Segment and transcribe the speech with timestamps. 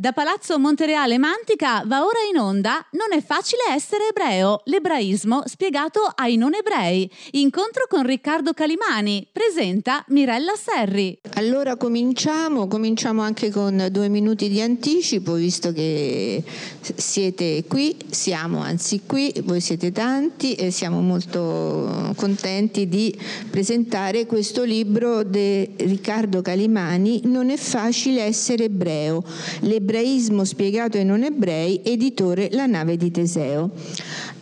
[0.00, 6.02] Da Palazzo Montereale Mantica va ora in onda Non è facile essere ebreo, l'ebraismo spiegato
[6.14, 7.10] ai non ebrei.
[7.32, 11.18] Incontro con Riccardo Calimani, presenta Mirella Serri.
[11.34, 16.44] Allora cominciamo, cominciamo anche con due minuti di anticipo, visto che
[16.94, 23.12] siete qui, siamo anzi qui, voi siete tanti e siamo molto contenti di
[23.50, 29.24] presentare questo libro di Riccardo Calimani, Non è facile essere ebreo,
[29.62, 33.70] l'ebraismo Ebraismo spiegato ai non ebrei, editore La nave di Teseo.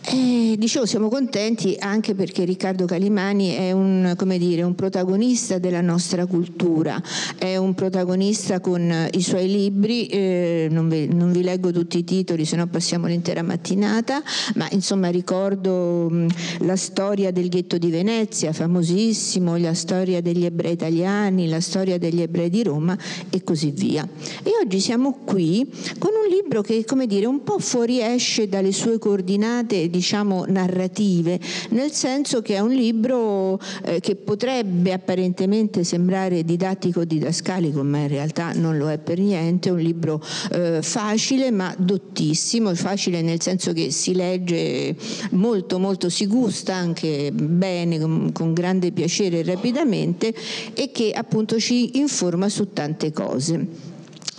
[0.09, 6.25] E, dicevo, siamo contenti anche perché Riccardo Calimani è un, dire, un, protagonista della nostra
[6.25, 7.01] cultura,
[7.37, 12.03] è un protagonista con i suoi libri, eh, non, vi, non, vi, leggo tutti i
[12.05, 14.23] titoli, se no passiamo l'intera mattinata,
[14.55, 16.27] ma insomma ricordo mh,
[16.59, 22.21] la storia del ghetto di Venezia, famosissimo, la storia degli ebrei italiani, la storia degli
[22.21, 22.97] ebrei di Roma
[23.29, 24.07] e così via.
[24.41, 25.69] E oggi siamo qui
[25.99, 31.91] con un libro che, come dire, un po' fuoriesce dalle sue coordinate diciamo narrative, nel
[31.91, 38.53] senso che è un libro eh, che potrebbe apparentemente sembrare didattico didascalico, ma in realtà
[38.53, 43.73] non lo è per niente, è un libro eh, facile ma dottissimo, facile nel senso
[43.73, 44.95] che si legge
[45.31, 50.33] molto molto, si gusta anche bene, con, con grande piacere e rapidamente
[50.73, 53.86] e che appunto ci informa su tante cose.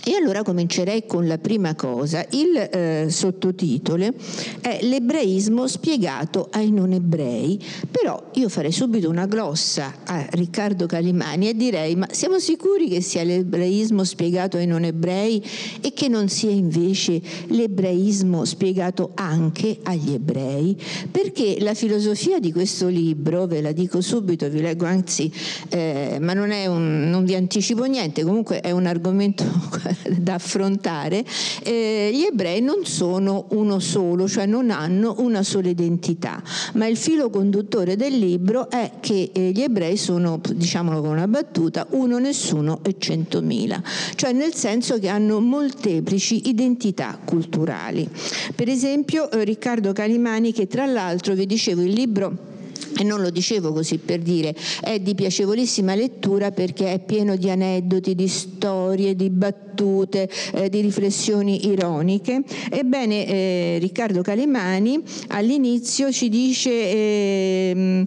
[0.05, 2.25] E allora comincerei con la prima cosa.
[2.31, 4.13] Il eh, sottotitolo
[4.61, 11.49] è L'ebraismo spiegato ai non ebrei, però io farei subito una glossa a Riccardo Calimani
[11.49, 15.43] e direi ma siamo sicuri che sia l'ebraismo spiegato ai non ebrei
[15.81, 20.77] e che non sia invece l'ebraismo spiegato anche agli ebrei?
[21.11, 25.31] Perché la filosofia di questo libro, ve la dico subito, vi leggo anzi,
[25.69, 29.43] eh, ma non, un, non vi anticipo niente, comunque è un argomento
[30.17, 31.23] da affrontare,
[31.63, 36.41] eh, gli ebrei non sono uno solo, cioè non hanno una sola identità,
[36.73, 41.27] ma il filo conduttore del libro è che eh, gli ebrei sono, diciamolo con una
[41.27, 43.81] battuta, uno, nessuno e centomila,
[44.15, 48.07] cioè nel senso che hanno molteplici identità culturali.
[48.55, 52.48] Per esempio eh, Riccardo Calimani, che tra l'altro vi dicevo il libro
[52.97, 57.49] e non lo dicevo così per dire, è di piacevolissima lettura perché è pieno di
[57.49, 62.41] aneddoti, di storie, di battute, eh, di riflessioni ironiche.
[62.69, 68.05] Ebbene, eh, Riccardo Calimani all'inizio ci dice eh,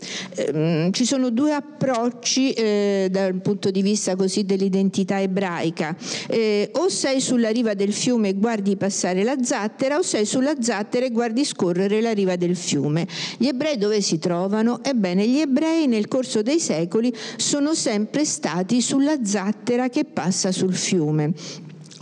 [0.90, 5.96] ci sono due approcci eh, dal punto di vista così dell'identità ebraica.
[6.28, 10.54] Eh, o sei sulla riva del fiume e guardi passare la zattera o sei sulla
[10.60, 13.06] zattera e guardi scorrere la riva del fiume.
[13.38, 14.61] Gli ebrei dove si trovano?
[14.82, 20.74] Ebbene, gli ebrei nel corso dei secoli sono sempre stati sulla zattera che passa sul
[20.74, 21.34] fiume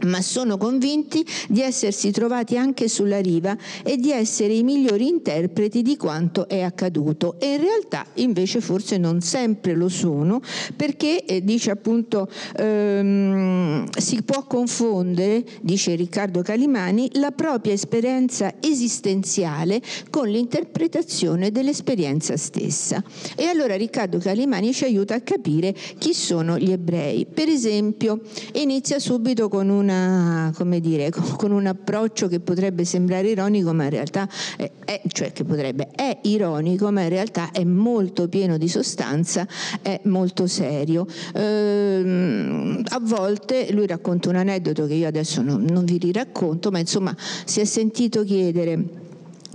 [0.06, 5.82] ma sono convinti di essersi trovati anche sulla riva e di essere i migliori interpreti
[5.82, 10.40] di quanto è accaduto e in realtà invece forse non sempre lo sono
[10.76, 19.80] perché eh, dice appunto ehm, si può confondere, dice Riccardo Calimani, la propria esperienza esistenziale
[20.10, 23.02] con l'interpretazione dell'esperienza stessa.
[23.36, 27.26] E allora Riccardo Calimani ci aiuta a capire chi sono gli ebrei.
[27.26, 28.20] Per esempio,
[28.54, 33.90] inizia subito con un una, dire, con un approccio che potrebbe sembrare ironico, ma in
[33.90, 38.68] realtà è, è, cioè che potrebbe, è ironico, ma in realtà è molto pieno di
[38.68, 39.46] sostanza,
[39.82, 41.06] è molto serio.
[41.34, 46.78] Ehm, a volte lui racconta un aneddoto che io adesso non, non vi riracconto, ma
[46.78, 47.14] insomma
[47.44, 49.08] si è sentito chiedere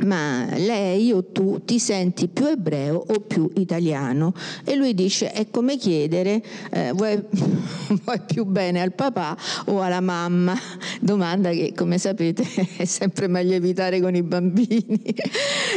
[0.03, 4.33] ma lei o tu ti senti più ebreo o più italiano?
[4.63, 7.21] E lui dice è come chiedere eh, vuoi,
[8.03, 10.53] vuoi, più bene al papà o alla mamma?
[10.99, 12.45] Domanda che come sapete
[12.77, 15.01] è sempre meglio evitare con i bambini.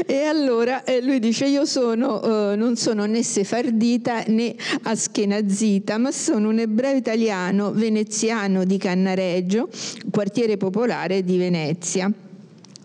[0.07, 6.11] e allora eh, lui dice io sono, eh, non sono né sefardita né aschenazita, ma
[6.11, 9.69] sono un ebreo italiano veneziano di Cannareggio,
[10.11, 12.13] quartiere popolare di Venezia.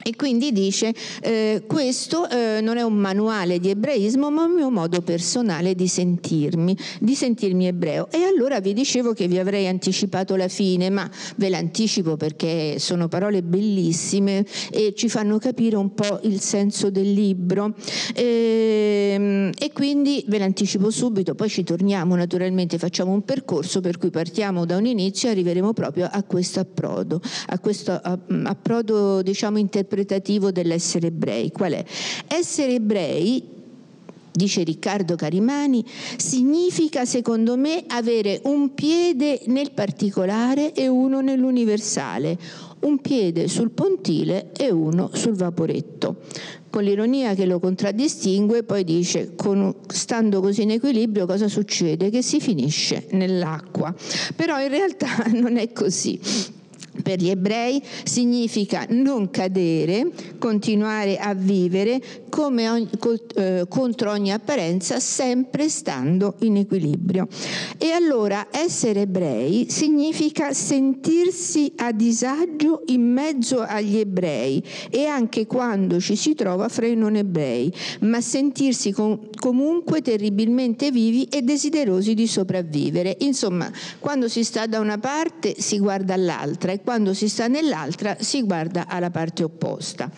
[0.05, 4.69] E quindi dice eh, questo eh, non è un manuale di ebraismo ma un mio
[4.69, 8.09] modo personale di sentirmi, di sentirmi ebreo.
[8.11, 13.07] E allora vi dicevo che vi avrei anticipato la fine, ma ve l'anticipo perché sono
[13.07, 17.73] parole bellissime e ci fanno capire un po' il senso del libro.
[18.13, 23.97] E, ehm, e quindi ve l'anticipo subito, poi ci torniamo naturalmente, facciamo un percorso per
[23.97, 29.57] cui partiamo da un inizio e arriveremo proprio a questo approdo, a questo approdo diciamo
[29.57, 29.91] interpretativo
[30.51, 31.51] dell'essere ebrei.
[31.51, 31.83] Qual è?
[32.27, 33.53] Essere ebrei
[34.33, 35.85] dice Riccardo Carimani,
[36.17, 42.37] significa secondo me avere un piede nel particolare e uno nell'universale,
[42.79, 46.17] un piede sul pontile e uno sul vaporetto.
[46.69, 52.09] Con l'ironia che lo contraddistingue, poi dice, con, stando così in equilibrio, cosa succede?
[52.09, 53.93] Che si finisce nell'acqua.
[54.35, 56.19] Però in realtà non è così
[57.01, 62.01] per gli ebrei significa non cadere, continuare a vivere
[62.41, 62.89] ogni,
[63.35, 67.27] eh, contro ogni apparenza, sempre stando in equilibrio.
[67.77, 75.99] E allora essere ebrei significa sentirsi a disagio in mezzo agli ebrei e anche quando
[75.99, 82.13] ci si trova fra i non ebrei, ma sentirsi com- comunque terribilmente vivi e desiderosi
[82.13, 83.17] di sopravvivere.
[83.19, 88.43] Insomma, quando si sta da una parte si guarda all'altra quando si sta nell'altra si
[88.43, 90.11] guarda alla parte opposta.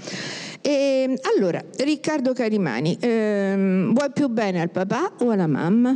[0.61, 5.95] E, allora, Riccardo Carimani, ehm, vuoi più bene al papà o alla mamma?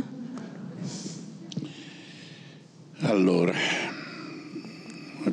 [3.00, 3.52] Allora,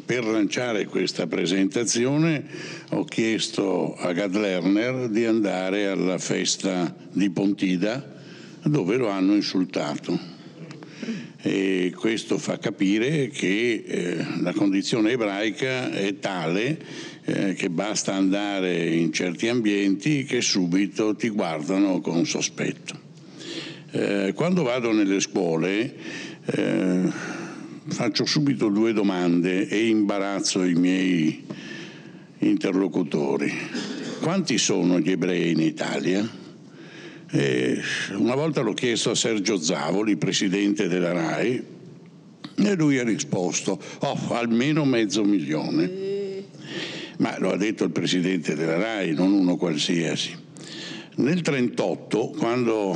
[0.04, 2.46] per lanciare questa presentazione
[2.92, 8.16] ho chiesto a Gad Lerner di andare alla festa di Pontida
[8.64, 10.37] dove lo hanno insultato
[11.48, 16.78] e questo fa capire che eh, la condizione ebraica è tale
[17.24, 23.00] eh, che basta andare in certi ambienti che subito ti guardano con sospetto.
[23.92, 25.96] Eh, quando vado nelle scuole
[26.44, 27.10] eh,
[27.86, 31.46] faccio subito due domande e imbarazzo i miei
[32.40, 33.54] interlocutori.
[34.20, 36.47] Quanti sono gli ebrei in Italia?
[37.30, 37.82] E
[38.12, 41.64] una volta l'ho chiesto a Sergio Zavoli, presidente della RAI,
[42.56, 46.06] e lui ha risposto, oh, almeno mezzo milione.
[47.18, 50.30] Ma lo ha detto il presidente della RAI, non uno qualsiasi.
[51.16, 52.96] Nel 1938, quando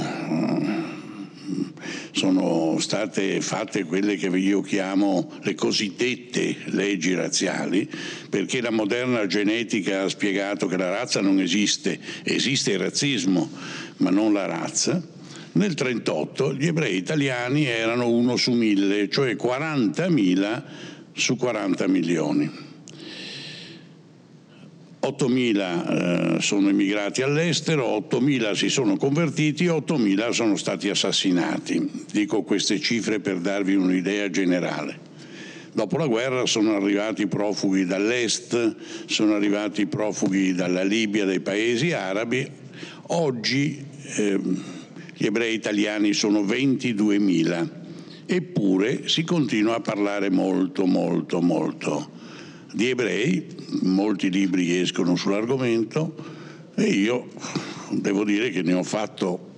[2.11, 7.89] sono state fatte quelle che io chiamo le cosiddette leggi razziali,
[8.29, 13.49] perché la moderna genetica ha spiegato che la razza non esiste, esiste il razzismo,
[14.01, 14.91] ma non la razza.
[15.53, 20.63] Nel 1938 gli ebrei italiani erano uno su mille, cioè 40.000
[21.13, 22.69] su 40 milioni.
[25.01, 32.05] 8.000 eh, sono emigrati all'estero, 8.000 si sono convertiti, 8.000 sono stati assassinati.
[32.11, 35.09] Dico queste cifre per darvi un'idea generale.
[35.73, 38.75] Dopo la guerra sono arrivati profughi dall'est,
[39.05, 42.60] sono arrivati profughi dalla Libia, dai paesi arabi.
[43.13, 43.85] Oggi
[44.15, 44.39] eh,
[45.15, 47.69] gli ebrei italiani sono 22.000,
[48.25, 52.09] eppure si continua a parlare molto, molto, molto
[52.71, 53.47] di ebrei,
[53.81, 56.15] molti libri escono sull'argomento
[56.75, 57.27] e io
[57.89, 59.49] devo dire che ne ho fatto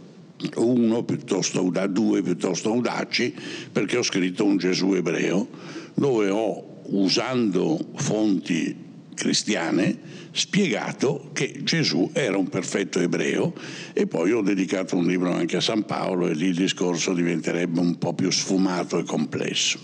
[0.56, 3.36] uno piuttosto due piuttosto audaci
[3.72, 5.48] perché ho scritto un Gesù ebreo
[5.94, 8.83] dove ho usando fonti
[9.14, 9.98] cristiane
[10.32, 13.54] spiegato che Gesù era un perfetto ebreo
[13.94, 17.80] e poi ho dedicato un libro anche a San Paolo e lì il discorso diventerebbe
[17.80, 19.80] un po' più sfumato e complesso.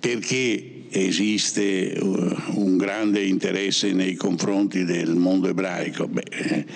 [0.00, 6.06] Perché esiste uh, un grande interesse nei confronti del mondo ebraico?
[6.06, 6.66] Beh,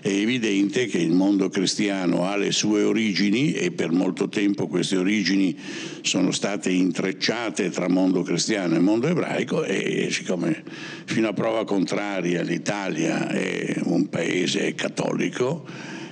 [0.00, 4.96] è evidente che il mondo cristiano ha le sue origini e per molto tempo queste
[4.96, 5.56] origini
[6.02, 10.62] sono state intrecciate tra mondo cristiano e mondo ebraico e siccome
[11.04, 15.64] fino a prova contraria l'Italia è un paese cattolico,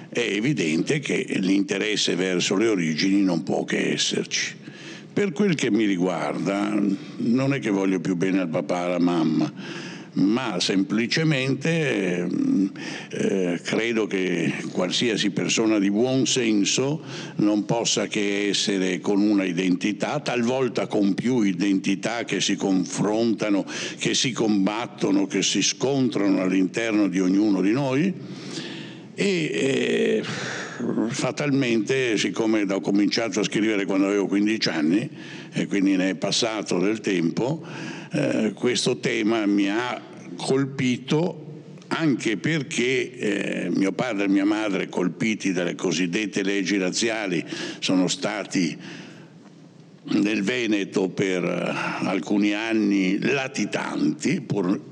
[0.09, 4.60] è evidente che l'interesse verso le origini non può che esserci.
[5.13, 6.73] Per quel che mi riguarda,
[7.17, 9.53] non è che voglio più bene al papà e alla mamma,
[10.13, 12.29] ma semplicemente
[13.11, 17.03] eh, credo che qualsiasi persona di buon senso
[17.37, 23.65] non possa che essere con una identità, talvolta con più identità che si confrontano,
[23.99, 28.15] che si combattono, che si scontrano all'interno di ognuno di noi.
[29.15, 30.25] E, eh,
[31.09, 35.11] fatalmente, siccome ho cominciato a scrivere quando avevo 15 anni
[35.53, 37.65] e quindi ne è passato del tempo,
[38.13, 40.01] eh, questo tema mi ha
[40.37, 41.49] colpito
[41.89, 47.45] anche perché eh, mio padre e mia madre, colpiti dalle cosiddette leggi razziali,
[47.81, 48.77] sono stati
[50.03, 54.89] nel Veneto per eh, alcuni anni latitanti, pur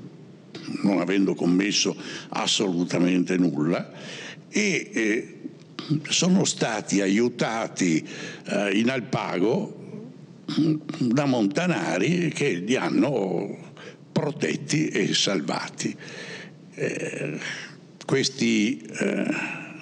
[0.81, 1.95] non avendo commesso
[2.29, 3.91] assolutamente nulla,
[4.49, 5.38] e eh,
[6.07, 8.07] sono stati aiutati
[8.45, 9.77] eh, in Alpago
[10.99, 13.57] da montanari che li hanno
[14.11, 15.95] protetti e salvati.
[16.73, 17.39] Eh,
[18.05, 19.27] questi eh,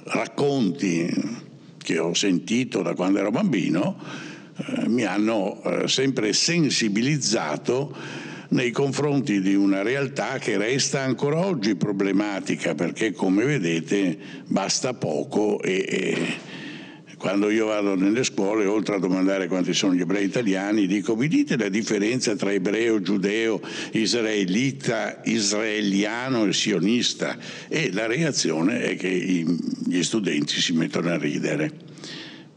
[0.06, 1.46] racconti
[1.78, 3.98] che ho sentito da quando ero bambino
[4.58, 7.96] eh, mi hanno eh, sempre sensibilizzato
[8.50, 15.62] nei confronti di una realtà che resta ancora oggi problematica perché come vedete basta poco
[15.62, 16.56] e, e
[17.18, 21.28] quando io vado nelle scuole, oltre a domandare quanti sono gli ebrei italiani, dico mi
[21.28, 23.60] dite la differenza tra ebreo, giudeo,
[23.94, 27.36] israelita, israeliano e sionista?
[27.68, 31.72] E la reazione è che gli studenti si mettono a ridere.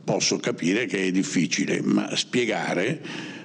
[0.05, 3.01] Posso capire che è difficile, ma spiegare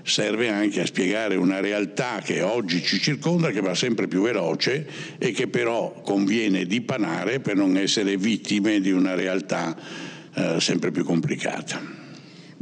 [0.06, 4.88] serve anche a spiegare una realtà che oggi ci circonda, che va sempre più veloce
[5.18, 9.76] e che però conviene dipanare per non essere vittime di una realtà
[10.36, 11.95] eh, sempre più complicata.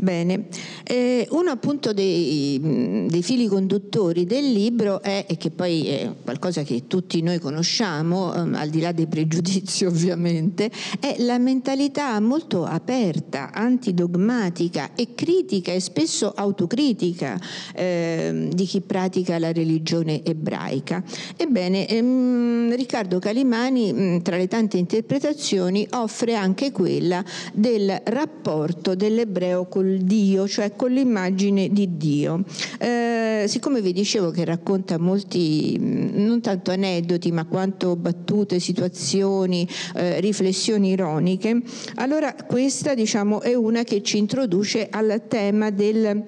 [0.03, 0.47] Bene,
[0.83, 2.59] eh, uno appunto dei,
[3.07, 8.33] dei, fili conduttori del libro è, e che poi è qualcosa che tutti noi conosciamo,
[8.35, 10.69] um, al di là dei pregiudizi ovviamente,
[10.99, 17.39] è la mentalità molto aperta, antidogmatica e critica e spesso autocritica
[17.73, 21.01] eh, di chi pratica la religione ebraica.
[21.37, 29.65] Ebbene, ehm, Riccardo Calimani, mh, tra le tante interpretazioni, offre anche quella del rapporto dell'ebreo
[29.67, 32.43] con Dio, cioè con l'immagine di Dio.
[32.79, 40.19] Eh, siccome vi dicevo che racconta molti, non tanto aneddoti, ma quanto battute, situazioni, eh,
[40.19, 41.61] riflessioni ironiche,
[41.95, 46.23] allora questa diciamo, è una che ci introduce al tema del de,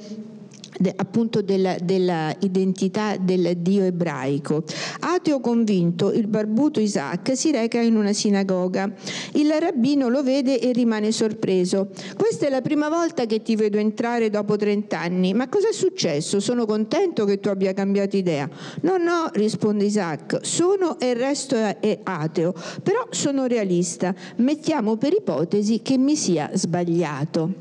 [0.95, 4.63] appunto della, della, identità del Dio ebraico.
[4.99, 8.91] Ateo convinto, il barbuto Isaac si reca in una sinagoga.
[9.33, 11.89] Il rabbino lo vede e rimane sorpreso.
[12.15, 15.33] Questa è la prima volta che ti vedo entrare dopo 30 anni.
[15.33, 16.39] Ma cosa è successo?
[16.39, 18.49] Sono contento che tu abbia cambiato idea.
[18.81, 22.53] No, no, risponde Isaac, sono e il resto è ateo,
[22.83, 24.13] però sono realista.
[24.37, 27.53] Mettiamo per ipotesi che mi sia sbagliato.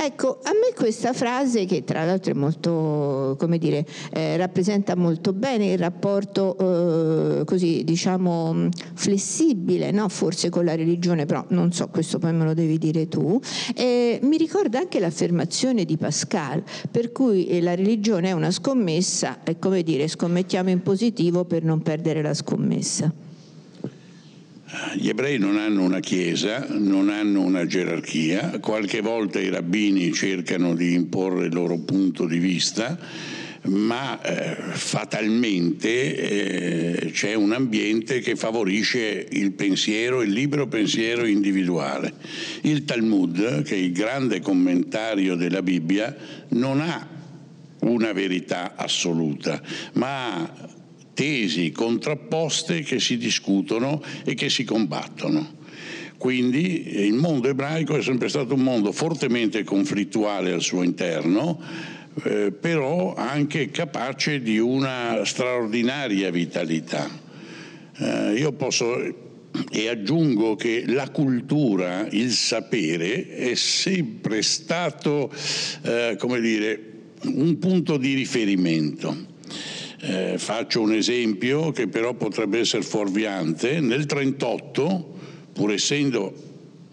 [0.00, 4.96] Ecco, a me questa frase, che tra l'altro è molto molto, come dire, eh, rappresenta
[4.96, 6.56] molto bene il rapporto
[7.40, 10.08] eh, così, diciamo, flessibile, no?
[10.08, 13.40] forse con la religione, però non so, questo poi me lo devi dire tu.
[13.74, 19.42] Eh, mi ricorda anche l'affermazione di Pascal, per cui eh, la religione è una scommessa,
[19.44, 23.27] è come dire, scommettiamo in positivo per non perdere la scommessa.
[24.96, 30.74] Gli ebrei non hanno una chiesa, non hanno una gerarchia, qualche volta i rabbini cercano
[30.74, 32.98] di imporre il loro punto di vista,
[33.62, 42.12] ma eh, fatalmente eh, c'è un ambiente che favorisce il pensiero, il libero pensiero individuale.
[42.62, 46.14] Il Talmud, che è il grande commentario della Bibbia,
[46.48, 47.08] non ha
[47.80, 49.62] una verità assoluta,
[49.94, 50.76] ma ha
[51.18, 55.56] tesi contrapposte che si discutono e che si combattono.
[56.16, 61.60] Quindi il mondo ebraico è sempre stato un mondo fortemente conflittuale al suo interno,
[62.22, 67.10] eh, però anche capace di una straordinaria vitalità.
[67.96, 69.26] Eh, io posso
[69.72, 75.32] e aggiungo che la cultura, il sapere è sempre stato,
[75.82, 76.80] eh, come dire,
[77.24, 79.27] un punto di riferimento.
[80.00, 83.80] Eh, faccio un esempio che però potrebbe essere fuorviante.
[83.80, 85.18] Nel 1938,
[85.52, 86.46] pur essendo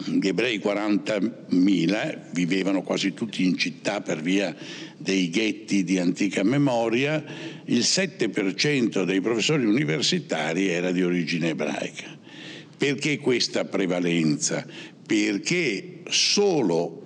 [0.04, 4.54] gli ebrei 40.000, vivevano quasi tutti in città per via
[4.96, 7.24] dei ghetti di antica memoria,
[7.66, 12.18] il 7% dei professori universitari era di origine ebraica.
[12.76, 14.66] Perché questa prevalenza?
[15.06, 17.02] Perché solo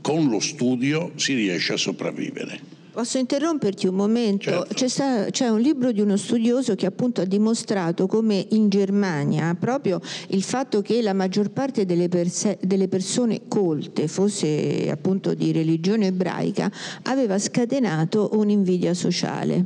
[0.00, 2.71] con lo studio si riesce a sopravvivere.
[2.92, 4.50] Posso interromperti un momento?
[4.50, 4.74] Certo.
[4.74, 9.56] C'è, sta, c'è, un libro di uno studioso che appunto ha dimostrato come in Germania
[9.58, 15.52] proprio il fatto che la maggior parte delle, perse, delle persone colte fosse appunto di
[15.52, 16.70] religione ebraica
[17.04, 19.64] aveva scatenato un'invidia sociale.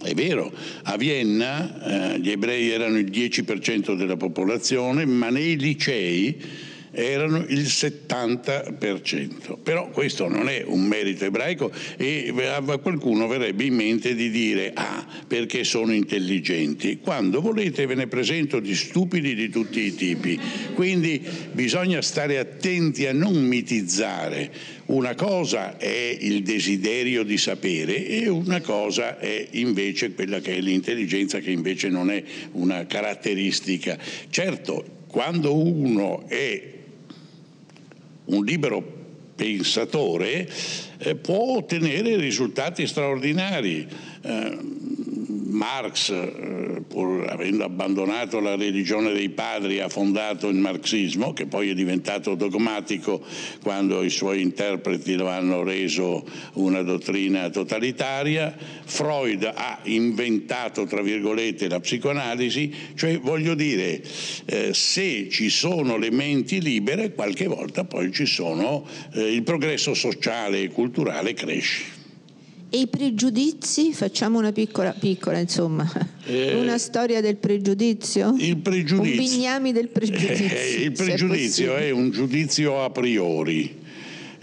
[0.00, 0.52] È vero,
[0.84, 6.68] a Vienna eh, gli ebrei erano il 10% della popolazione, ma nei licei
[7.04, 9.58] erano il 70%.
[9.62, 14.72] Però questo non è un merito ebraico e a qualcuno verrebbe in mente di dire
[14.74, 16.98] ah, perché sono intelligenti.
[16.98, 20.38] Quando volete ve ne presento di stupidi di tutti i tipi.
[20.74, 24.78] Quindi bisogna stare attenti a non mitizzare.
[24.86, 30.60] Una cosa è il desiderio di sapere e una cosa è invece quella che è
[30.60, 33.96] l'intelligenza che invece non è una caratteristica.
[34.28, 36.78] Certo, quando uno è
[38.30, 38.98] un libero
[39.34, 40.48] pensatore
[40.98, 43.88] eh, può ottenere risultati straordinari.
[44.22, 44.58] Eh,
[45.50, 51.70] Marx, eh, pur avendo abbandonato la religione dei padri, ha fondato il marxismo, che poi
[51.70, 53.24] è diventato dogmatico
[53.62, 58.56] quando i suoi interpreti lo hanno reso una dottrina totalitaria.
[58.84, 64.02] Freud ha inventato, tra virgolette, la psicoanalisi, cioè voglio dire,
[64.46, 69.94] eh, se ci sono le menti libere, qualche volta poi ci sono, eh, il progresso
[69.94, 71.99] sociale e culturale cresce.
[72.72, 73.92] E i pregiudizi?
[73.92, 75.90] Facciamo una piccola, piccola insomma,
[76.24, 78.32] eh, una storia del pregiudizio?
[78.38, 79.20] Il pregiudizio.
[79.20, 80.46] Un bignami del pregiudizio.
[80.46, 83.79] Eh, il pregiudizio è, è un giudizio a priori.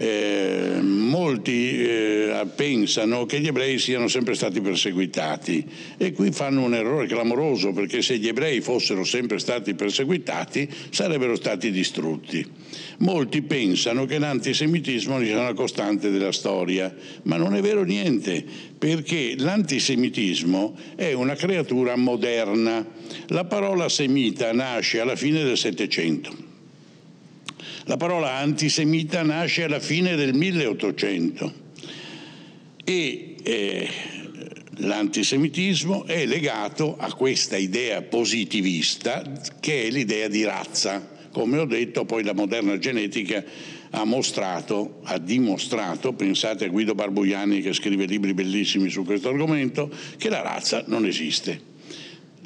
[0.00, 6.72] Eh, molti eh, pensano che gli ebrei siano sempre stati perseguitati e qui fanno un
[6.74, 12.46] errore clamoroso perché se gli ebrei fossero sempre stati perseguitati sarebbero stati distrutti.
[12.98, 18.44] Molti pensano che l'antisemitismo sia una costante della storia, ma non è vero niente,
[18.78, 22.86] perché l'antisemitismo è una creatura moderna.
[23.28, 26.47] La parola semita nasce alla fine del Settecento
[27.88, 31.52] la parola antisemita nasce alla fine del 1800
[32.84, 33.88] e eh,
[34.76, 39.24] l'antisemitismo è legato a questa idea positivista
[39.58, 41.16] che è l'idea di razza.
[41.32, 43.42] Come ho detto, poi la moderna genetica
[43.90, 49.90] ha mostrato, ha dimostrato, pensate a Guido Barbuiani che scrive libri bellissimi su questo argomento,
[50.18, 51.58] che la razza non esiste.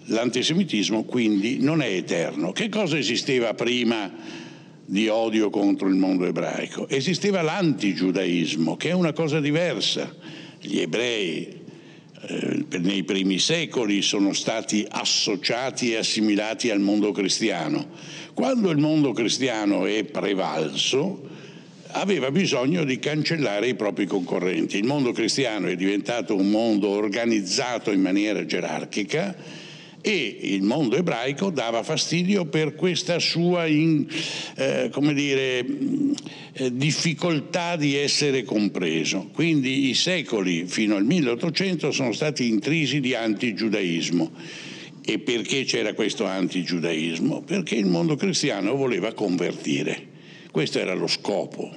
[0.04, 2.52] L'antisemitismo quindi non è eterno.
[2.52, 4.42] Che cosa esisteva prima
[4.84, 6.88] di odio contro il mondo ebraico.
[6.88, 10.14] Esisteva l'antigiudaismo, che è una cosa diversa.
[10.60, 11.60] Gli ebrei
[12.24, 17.88] eh, nei primi secoli sono stati associati e assimilati al mondo cristiano.
[18.34, 21.30] Quando il mondo cristiano è prevalso,
[21.92, 24.78] aveva bisogno di cancellare i propri concorrenti.
[24.78, 29.36] Il mondo cristiano è diventato un mondo organizzato in maniera gerarchica
[30.02, 34.04] e il mondo ebraico dava fastidio per questa sua in,
[34.56, 35.64] eh, dire,
[36.54, 39.30] eh, difficoltà di essere compreso.
[39.32, 44.32] Quindi i secoli fino al 1800 sono stati intrisi di antigiudaismo.
[45.04, 47.42] E perché c'era questo antigiudaismo?
[47.42, 50.10] Perché il mondo cristiano voleva convertire.
[50.50, 51.70] Questo era lo scopo.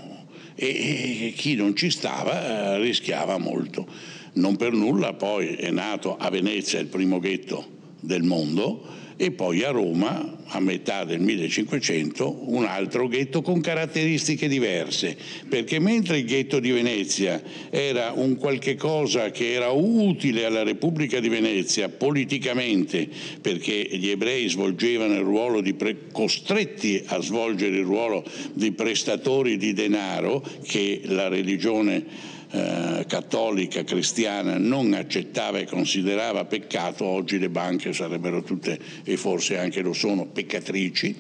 [0.56, 3.88] E chi non ci stava eh, rischiava molto.
[4.34, 7.75] Non per nulla poi è nato a Venezia il primo ghetto
[8.06, 14.50] del mondo e poi a Roma, a metà del 1500, un altro ghetto con caratteristiche
[14.50, 15.16] diverse,
[15.48, 21.22] perché mentre il ghetto di Venezia era un qualche cosa che era utile alla Repubblica
[21.22, 23.08] di Venezia politicamente,
[23.42, 29.56] perché gli ebrei svolgevano il ruolo di pre- costretti a svolgere il ruolo di prestatori
[29.56, 37.50] di denaro che la religione eh, cattolica cristiana non accettava e considerava peccato, oggi le
[37.50, 41.16] banche sarebbero tutte, e forse anche lo sono, peccatrici.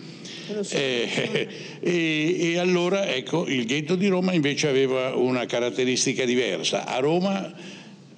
[0.61, 0.75] So.
[0.77, 1.47] Eh,
[1.81, 6.85] e, e, allora ecco, il ghetto di Roma invece aveva una caratteristica diversa.
[6.85, 7.53] A Roma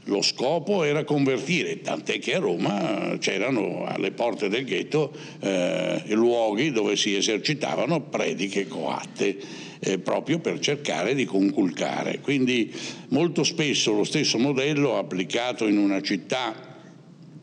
[0.04, 6.72] lo scopo era convertire, tant'è che a Roma c'erano alle porte del ghetto eh, luoghi
[6.72, 12.20] dove si esercitavano prediche coatte eh, proprio per cercare di conculcare.
[12.20, 12.74] Quindi
[13.10, 16.68] molto spesso lo stesso modello applicato in una città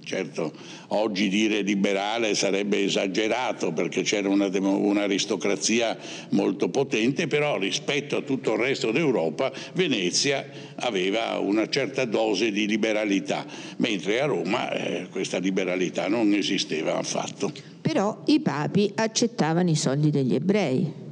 [0.05, 0.53] Certo,
[0.89, 5.97] oggi dire liberale sarebbe esagerato perché c'era una un'aristocrazia
[6.31, 12.67] molto potente, però rispetto a tutto il resto d'Europa Venezia aveva una certa dose di
[12.67, 13.47] liberalità,
[13.79, 17.51] mentre a Roma eh, questa liberalità non esisteva affatto.
[17.81, 21.04] Però i papi accettavano i soldi degli ebrei.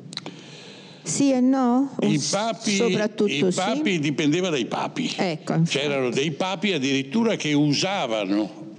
[1.03, 1.97] Sì e no?
[2.01, 3.99] I papi, Soprattutto i papi sì?
[3.99, 5.13] dipendeva dai papi.
[5.17, 8.71] Ecco, C'erano dei papi addirittura che usavano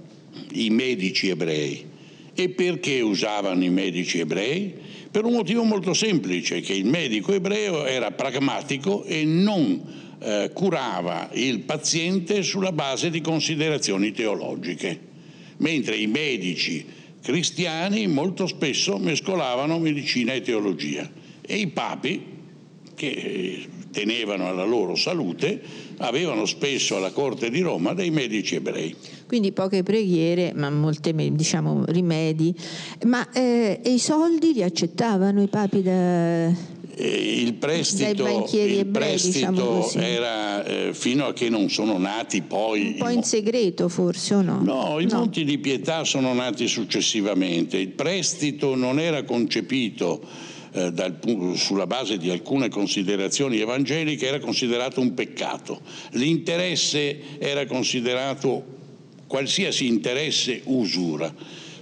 [0.52, 1.92] i medici ebrei.
[2.34, 4.74] E perché usavano i medici ebrei?
[5.10, 9.82] Per un motivo molto semplice, che il medico ebreo era pragmatico e non
[10.18, 14.98] eh, curava il paziente sulla base di considerazioni teologiche,
[15.58, 16.84] mentre i medici
[17.22, 22.32] cristiani molto spesso mescolavano medicina e teologia e i papi,
[22.94, 25.60] che eh, tenevano alla loro salute,
[25.98, 28.94] avevano spesso alla corte di Roma dei medici ebrei.
[29.26, 32.54] Quindi poche preghiere, ma molti diciamo, rimedi.
[33.06, 36.72] Ma eh, i soldi li accettavano i papi da...
[36.96, 42.92] Il prestito, il ebrei, prestito diciamo era eh, fino a che non sono nati poi.
[42.92, 44.60] Un po' in segreto forse o no?
[44.62, 45.18] No, i no.
[45.18, 47.78] monti di pietà sono nati successivamente.
[47.78, 50.20] Il prestito non era concepito
[50.76, 51.18] eh, dal,
[51.54, 55.80] sulla base di alcune considerazioni evangeliche era considerato un peccato,
[56.12, 58.64] l'interesse era considerato
[59.28, 61.32] qualsiasi interesse usura.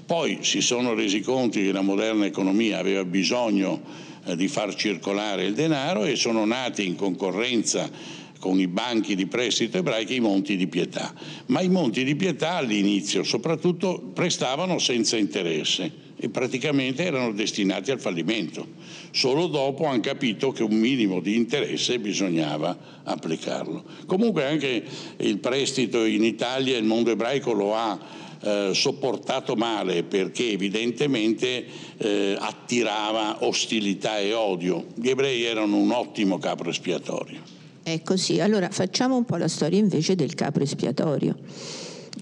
[0.05, 3.81] Poi si sono resi conto che la moderna economia aveva bisogno
[4.27, 7.91] eh, di far circolare il denaro e sono nati in concorrenza
[8.39, 11.15] con i banchi di prestito ebraici i monti di pietà.
[11.47, 17.99] Ma i monti di pietà all'inizio soprattutto prestavano senza interesse e praticamente erano destinati al
[17.99, 18.65] fallimento.
[19.11, 23.83] Solo dopo hanno capito che un minimo di interesse bisognava applicarlo.
[24.07, 24.85] Comunque anche
[25.17, 27.99] il prestito in Italia, il mondo ebraico lo ha
[28.41, 34.87] eh, sopportato male perché evidentemente eh, attirava ostilità e odio.
[34.95, 37.41] Gli ebrei erano un ottimo capro espiatorio.
[37.83, 41.37] È così, allora facciamo un po' la storia invece del capro espiatorio.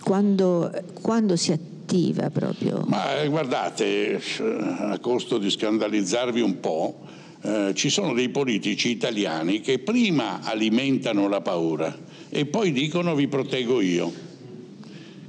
[0.03, 2.85] Quando, quando si attiva attiva proprio?
[2.87, 7.01] Ma eh, guardate, a costo di scandalizzarvi un po',
[7.43, 11.97] eh, ci sono dei politici italiani che prima alimentano la paura
[12.29, 14.13] e poi dicono vi proteggo io.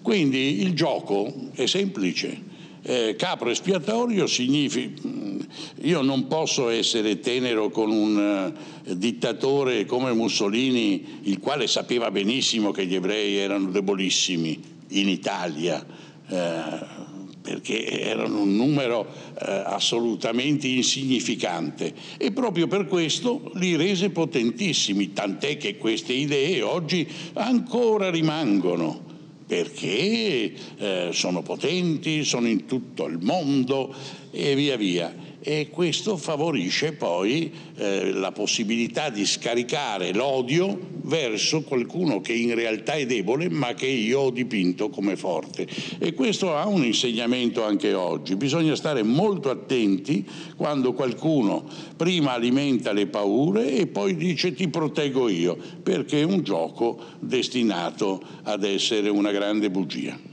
[0.04, 2.50] Quindi il gioco è semplice.
[2.84, 5.40] Eh, capro espiatorio significa mm,
[5.84, 12.72] io non posso essere tenero con un uh, dittatore come Mussolini, il quale sapeva benissimo
[12.72, 15.86] che gli ebrei erano debolissimi in Italia,
[16.32, 17.10] eh,
[17.42, 21.94] perché erano un numero eh, assolutamente insignificante.
[22.18, 29.10] E proprio per questo li rese potentissimi, tant'è che queste idee oggi ancora rimangono
[29.46, 33.94] perché eh, sono potenti, sono in tutto il mondo
[34.32, 42.22] e via via e questo favorisce poi eh, la possibilità di scaricare l'odio verso qualcuno
[42.22, 45.68] che in realtà è debole ma che io ho dipinto come forte.
[46.00, 48.36] E questo ha un insegnamento anche oggi.
[48.36, 50.26] Bisogna stare molto attenti
[50.56, 51.64] quando qualcuno
[51.98, 58.22] prima alimenta le paure e poi dice ti proteggo io, perché è un gioco destinato
[58.44, 60.31] ad essere una grande bugia.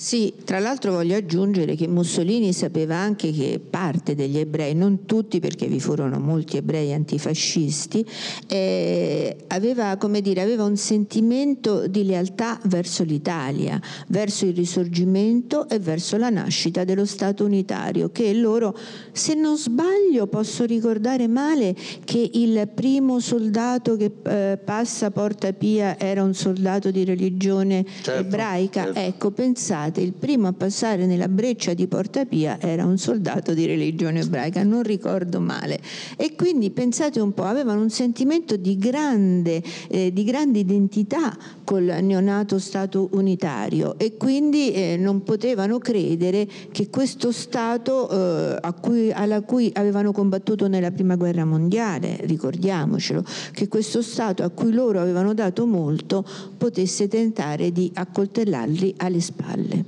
[0.00, 5.40] Sì, tra l'altro voglio aggiungere che Mussolini sapeva anche che parte degli ebrei, non tutti
[5.40, 8.02] perché vi furono molti ebrei antifascisti,
[8.46, 16.16] eh, aveva, dire, aveva, un sentimento di lealtà verso l'Italia, verso il risorgimento e verso
[16.16, 18.74] la nascita dello Stato unitario, che loro,
[19.12, 25.98] se non sbaglio, posso ricordare male che il primo soldato che eh, passa Porta Pia
[25.98, 28.84] era un soldato di religione certo, ebraica.
[28.84, 28.98] Certo.
[28.98, 33.52] Ecco, pensate passate, il primo a passare nella breccia di Porta Pia era un soldato
[33.52, 35.80] di religione ebraica, non ricordo male.
[36.16, 41.98] E quindi pensate un po', avevano un sentimento di grande, eh, di grande identità col
[42.00, 49.40] neonato Stato unitario e quindi eh, non potevano credere che questo Stato eh, cui, alla
[49.42, 55.34] cui avevano combattuto nella Prima Guerra Mondiale, ricordiamocelo, che questo Stato a cui loro avevano
[55.34, 56.24] dato molto
[56.56, 59.79] potesse tentare di accoltellarli alle spalle.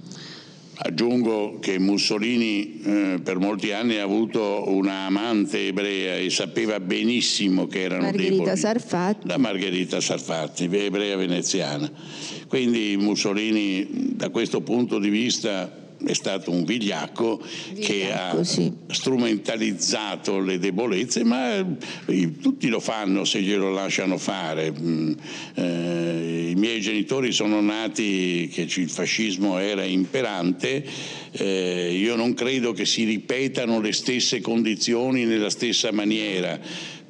[0.85, 7.67] Aggiungo che Mussolini eh, per molti anni ha avuto una amante ebrea e sapeva benissimo
[7.67, 8.57] che erano Margherita deboli.
[8.57, 9.29] Sarfatti.
[9.29, 11.91] La Margherita Sarfatti, ebrea veneziana.
[12.49, 18.73] Quindi Mussolini da questo punto di vista è stato un vigliacco, vigliacco che ha sì.
[18.89, 24.73] strumentalizzato le debolezze, ma eh, tutti lo fanno se glielo lasciano fare.
[24.73, 25.13] Mm,
[25.55, 30.85] eh, I miei genitori sono nati che il fascismo era imperante,
[31.33, 36.61] eh, io non credo che si ripetano le stesse condizioni nella stessa maniera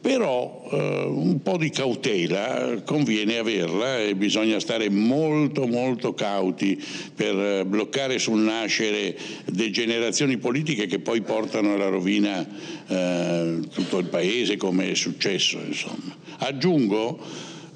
[0.03, 6.83] però eh, un po' di cautela conviene averla e bisogna stare molto molto cauti
[7.15, 12.45] per eh, bloccare sul nascere degenerazioni politiche che poi portano alla rovina
[12.89, 15.61] eh, tutto il paese come è successo.
[15.65, 16.17] Insomma.
[16.39, 17.21] Aggiungo,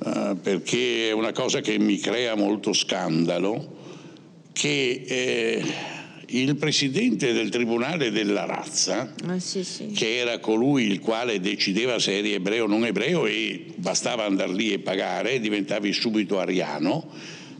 [0.04, 3.74] eh, perché è una cosa che mi crea molto scandalo,
[4.52, 5.64] che eh,
[6.28, 9.88] il presidente del Tribunale della Razza, ah, sì, sì.
[9.88, 14.52] che era colui il quale decideva se eri ebreo o non ebreo e bastava andare
[14.52, 17.08] lì e pagare, diventavi subito ariano,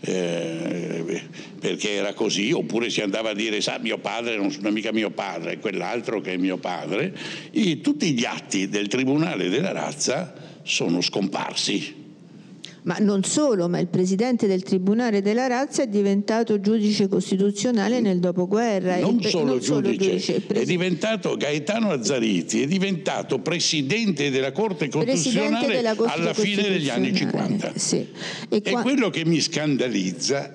[0.01, 1.23] eh,
[1.61, 5.11] perché era così, oppure si andava a dire sa mio padre non sono mica mio
[5.11, 7.15] padre, è quell'altro che è mio padre,
[7.53, 12.05] e tutti gli atti del Tribunale della Razza sono scomparsi
[12.87, 18.21] ma non solo, ma il presidente del Tribunale della Razza è diventato giudice costituzionale nel
[18.21, 18.99] dopoguerra.
[18.99, 24.89] Non, solo, non giudice, solo giudice è diventato Gaetano Azzaritti, è diventato presidente della Corte
[24.89, 27.73] Costituzionale della Corte alla fine degli anni 50.
[27.75, 28.07] Sì.
[28.49, 28.81] E, qua...
[28.81, 30.55] e quello che mi scandalizza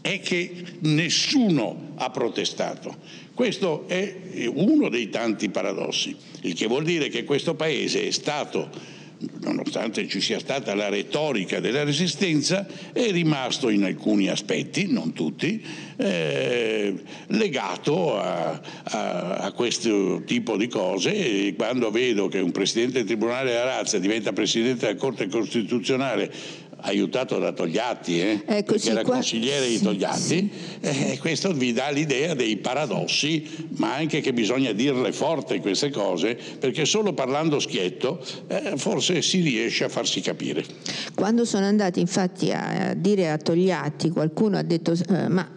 [0.00, 2.94] è che nessuno ha protestato.
[3.34, 4.14] Questo è
[4.52, 8.96] uno dei tanti paradossi, il che vuol dire che questo Paese è stato
[9.40, 15.64] nonostante ci sia stata la retorica della resistenza, è rimasto in alcuni aspetti, non tutti,
[15.96, 16.94] eh,
[17.28, 21.12] legato a, a, a, questo tipo di cose.
[21.14, 26.30] E quando vedo che un Presidente del Tribunale della Razza diventa Presidente della Corte Costituzionale
[26.80, 28.42] aiutato da Togliatti, eh?
[28.46, 29.14] ecco, perché sì, era qua...
[29.14, 30.50] consigliere di Togliatti, sì.
[30.80, 36.38] eh, questo vi dà l'idea dei paradossi, ma anche che bisogna dirle forte queste cose,
[36.58, 40.64] perché solo parlando schietto eh, forse si riesce a farsi capire.
[41.14, 45.50] Quando sono andati infatti a dire a Togliatti, qualcuno ha detto eh, ma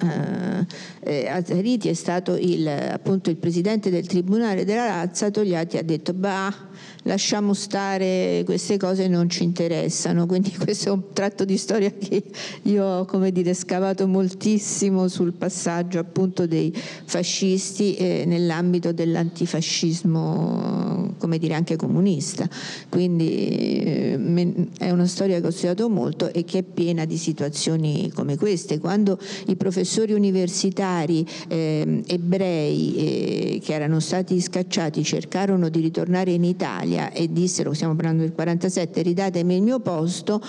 [1.04, 6.14] eh, Azariti è stato il, appunto il presidente del Tribunale della Razza, Togliatti ha detto
[6.14, 6.70] bah
[7.04, 12.24] lasciamo stare queste cose non ci interessano quindi questo è un tratto di storia che
[12.64, 16.74] io ho come dire scavato moltissimo sul passaggio appunto dei
[17.06, 22.48] fascisti eh, nell'ambito dell'antifascismo come dire anche comunista.
[22.90, 28.12] Quindi eh, è una storia che ho studiato molto e che è piena di situazioni
[28.14, 28.80] come queste.
[28.80, 36.44] Quando i professori universitari eh, ebrei eh, che erano stati scacciati cercarono di ritornare in
[36.44, 40.42] Italia e dissero, stiamo parlando del 47, ridatemi il mio posto,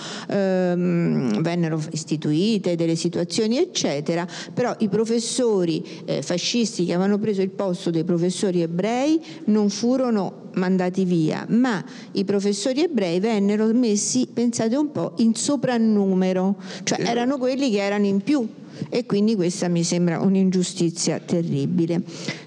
[0.53, 7.49] ehm, vennero istituite delle situazioni eccetera, però i professori eh, fascisti che avevano preso il
[7.49, 14.75] posto dei professori ebrei non furono mandati via, ma i professori ebrei vennero messi, pensate
[14.75, 18.47] un po', in soprannumero, cioè erano quelli che erano in più
[18.89, 22.03] e quindi questa mi sembra un'ingiustizia terribile.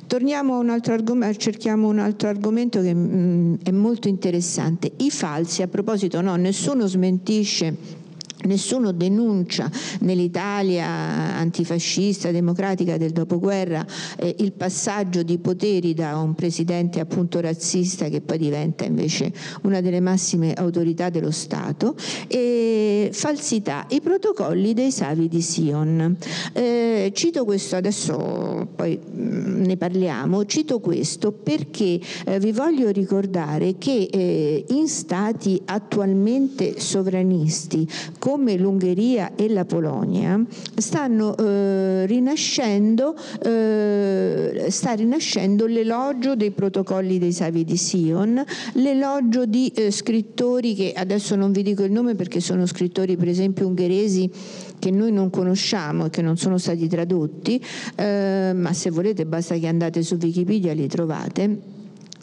[0.07, 4.93] Torniamo a un altro argomento, cerchiamo un altro argomento che mh, mm, è molto interessante.
[4.99, 8.05] I falsi, a proposito, no, nessuno smentisce
[8.47, 13.85] Nessuno denuncia nell'Italia antifascista, democratica del dopoguerra
[14.19, 19.33] eh, il passaggio di poteri da un presidente appunto razzista che poi diventa invece
[19.63, 21.97] una delle massime autorità dello Stato.
[22.29, 26.17] E falsità, i protocolli dei Savi di Sion.
[26.53, 33.77] Eh, cito questo adesso, poi mm, ne parliamo, cito questo perché eh, vi voglio ricordare
[33.79, 37.89] che eh, in stati attualmente sovranisti,
[38.37, 40.39] come l'Ungheria e la Polonia
[40.77, 48.45] stanno eh, rinascendo, eh, sta rinascendo l'elogio dei protocolli dei Savi di Sion,
[48.75, 53.29] l'elogio di eh, scrittori che adesso non vi dico il nome perché sono scrittori per
[53.29, 54.31] esempio ungheresi
[54.79, 57.59] che noi non conosciamo e che non sono stati tradotti,
[57.95, 61.75] eh, ma se volete basta che andate su Wikipedia li trovate.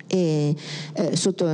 [0.06, 0.54] E,
[0.94, 1.48] eh, sotto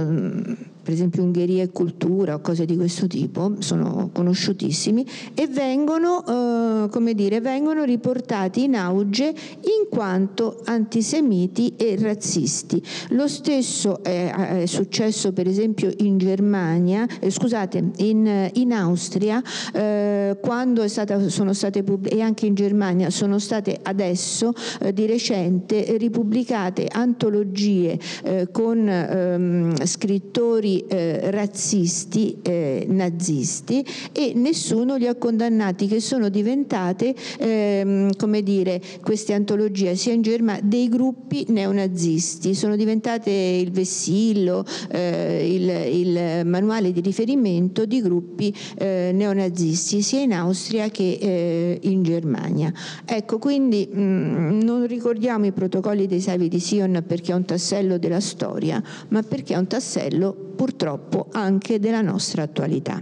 [0.82, 6.90] per esempio Ungheria e cultura o cose di questo tipo, sono conosciutissimi e vengono, eh,
[6.90, 12.82] come dire, vengono riportati in auge in quanto antisemiti e razzisti.
[13.10, 19.42] Lo stesso è, è successo per esempio in Germania, eh, scusate, in, in Austria,
[19.74, 25.98] eh, quando stata, sono state e anche in Germania sono state adesso eh, di recente
[25.98, 35.88] ripubblicate antologie eh, con ehm, scrittori eh, razzisti, eh, nazisti e nessuno li ha condannati
[35.88, 42.76] che sono diventate, ehm, come dire, queste antologie sia in Germania dei gruppi neonazisti, sono
[42.76, 50.34] diventate il vessillo, eh, il, il, manuale di riferimento di gruppi eh, neonazisti sia in
[50.34, 52.72] Austria che eh, in Germania.
[53.06, 57.46] Ecco, quindi mh, mm, non ricordiamo i protocolli dei Savi di Sion perché è un
[57.46, 63.02] tassello della storia, ma perché è un tassello purtroppo anche della nostra attualità.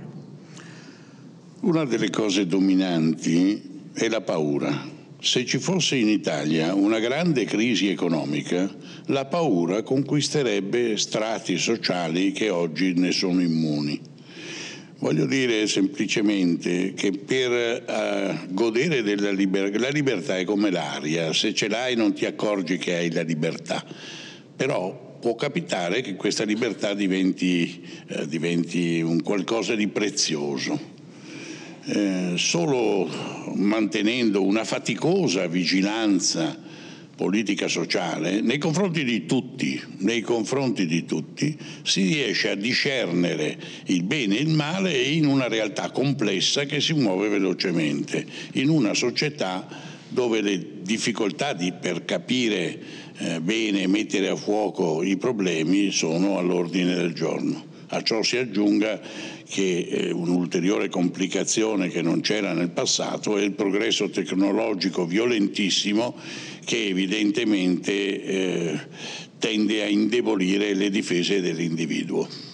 [1.62, 4.86] Una delle cose dominanti è la paura.
[5.20, 8.72] Se ci fosse in Italia una grande crisi economica,
[9.08, 14.00] la paura conquisterebbe strati sociali che oggi ne sono immuni.
[15.00, 21.56] Voglio dire semplicemente che per uh, godere della libertà, la libertà è come l'aria, se
[21.56, 23.84] ce l'hai non ti accorgi che hai la libertà,
[24.56, 30.96] però può capitare che questa libertà diventi, eh, diventi un qualcosa di prezioso.
[31.90, 33.10] Eh, solo
[33.56, 36.66] mantenendo una faticosa vigilanza
[37.18, 44.04] politica sociale nei confronti di tutti, nei confronti di tutti si riesce a discernere il
[44.04, 49.68] bene e il male in una realtà complessa che si muove velocemente, in una società
[50.10, 52.80] dove le difficoltà di, per capire
[53.18, 57.76] eh, bene mettere a fuoco i problemi sono all'ordine del giorno.
[57.90, 59.00] A ciò si aggiunga
[59.48, 66.16] che eh, un'ulteriore complicazione che non c'era nel passato è il progresso tecnologico violentissimo
[66.66, 68.80] che evidentemente eh,
[69.40, 72.47] tende a indebolire le difese dell'individuo.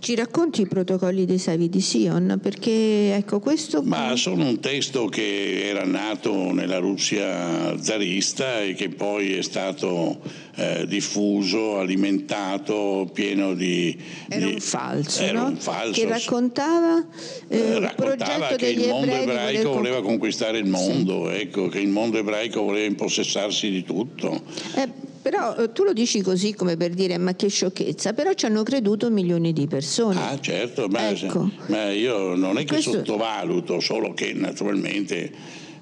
[0.00, 2.38] Ci racconti i protocolli dei Savi di Sion?
[2.40, 3.82] Perché ecco questo...
[3.82, 10.20] Ma sono un testo che era nato nella Russia zarista e che poi è stato
[10.54, 13.96] eh, diffuso, alimentato, pieno di...
[14.28, 15.48] Era di, un falso, era no?
[15.48, 17.04] un falso, Che raccontava,
[17.48, 21.88] eh, eh, raccontava che il mondo ebraico voleva con- conquistare il mondo, ecco, che il
[21.88, 24.42] mondo ebraico voleva impossessarsi di tutto.
[24.74, 24.88] Eh,
[25.28, 28.62] però eh, tu lo dici così come per dire ma che sciocchezza, però ci hanno
[28.62, 30.18] creduto milioni di persone.
[30.18, 31.50] Ah, certo, ma, Ecco.
[31.66, 35.30] ma io non è che Questo- sottovaluto, solo che naturalmente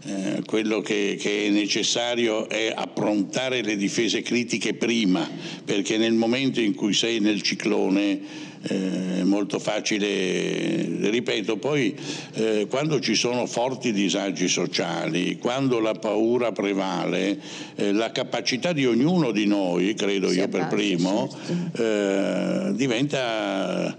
[0.06, 5.28] eh, quello che, che è necessario è approntare le difese critiche prima,
[5.64, 8.20] perché nel momento in cui sei nel ciclone
[8.62, 11.96] eh, è molto facile, ripeto, poi
[12.34, 17.40] eh, quando ci sono forti disagi sociali, quando la paura prevale,
[17.74, 21.28] eh, la capacità di ognuno di noi, credo Si io per primo,
[21.72, 22.72] certo.
[22.72, 23.96] diventa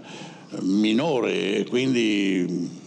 [0.60, 2.77] minore e quindi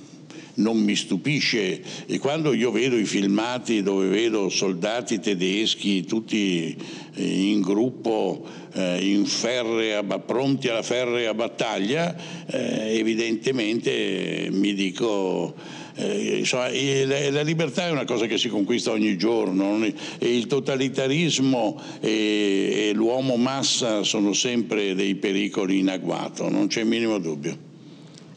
[0.62, 6.76] non mi stupisce e quando io vedo i filmati dove vedo soldati tedeschi tutti
[7.16, 12.16] eh, in gruppo eh, in ferrea, pronti alla ferrea battaglia
[12.48, 15.56] eh, evidentemente mi dico
[15.96, 20.36] eh, insomma, la, la libertà è una cosa che si conquista ogni giorno è- e
[20.36, 27.20] il totalitarismo e, e l'uomo massa sono sempre dei pericoli in agguato, non c'è minimo
[27.20, 27.71] dubbio.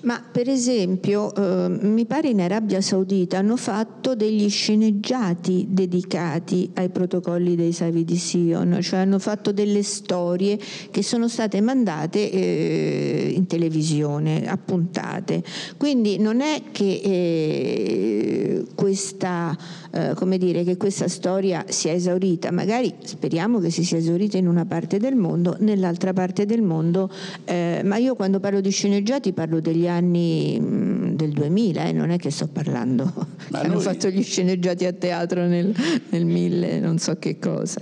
[0.05, 6.91] Ma per esempio, eh, mi pare in Arabia Saudita hanno fatto degli sceneggiati dedicati ai
[6.91, 10.59] protocolli dei Savi di Sion, cioè hanno fatto delle storie
[10.91, 15.43] che sono state mandate eh, in televisione, appuntate.
[15.79, 19.57] Quindi non è che eh, questa,
[19.91, 24.67] eh, dire, che questa storia sia esaurita, magari speriamo che si sia esaurita in una
[24.67, 27.11] parte del mondo, nell'altra parte del mondo,
[27.47, 32.11] eh, ma io quando parlo di sceneggiati parlo degli anni mh, del 2000, eh, non
[32.11, 33.13] è che sto parlando,
[33.51, 35.75] Ma hanno noi- fatto gli sceneggiati a teatro nel,
[36.11, 37.81] nel 1000, non so che cosa.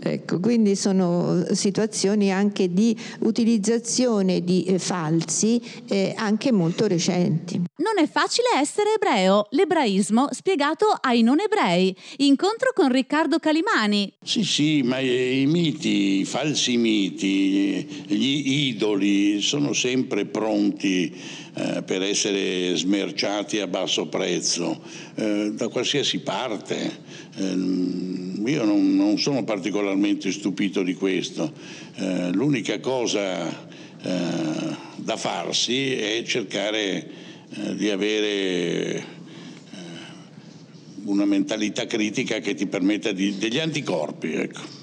[0.00, 7.56] Ecco, quindi sono situazioni anche di utilizzazione di eh, falsi eh, anche molto recenti.
[7.56, 11.94] Non è facile essere ebreo, l'ebraismo spiegato ai non ebrei.
[12.18, 14.12] Incontro con Riccardo Calimani.
[14.22, 21.12] Sì, sì, ma i miti, i falsi miti, gli idoli sono sempre pronti
[21.54, 24.80] eh, per essere smerciati a basso prezzo
[25.16, 26.90] eh, da qualsiasi parte.
[27.36, 31.52] Eh, io non, non sono particolarmente stupito di questo.
[31.96, 37.20] Eh, l'unica cosa eh, da farsi è cercare
[37.74, 39.04] di avere
[41.04, 44.32] una mentalità critica che ti permetta di, degli anticorpi.
[44.32, 44.81] Ecco.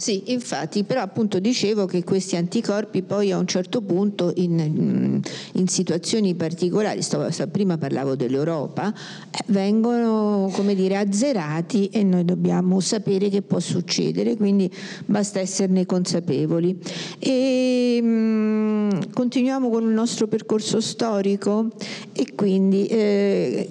[0.00, 5.20] Sì, infatti, però appunto dicevo che questi anticorpi poi a un certo punto in,
[5.52, 8.90] in situazioni particolari, sto- prima parlavo dell'Europa,
[9.30, 14.72] eh, vengono come dire azzerati e noi dobbiamo sapere che può succedere, quindi
[15.04, 16.78] basta esserne consapevoli.
[17.18, 21.72] E, mm, continuiamo con il nostro percorso storico
[22.14, 23.68] e quindi eh,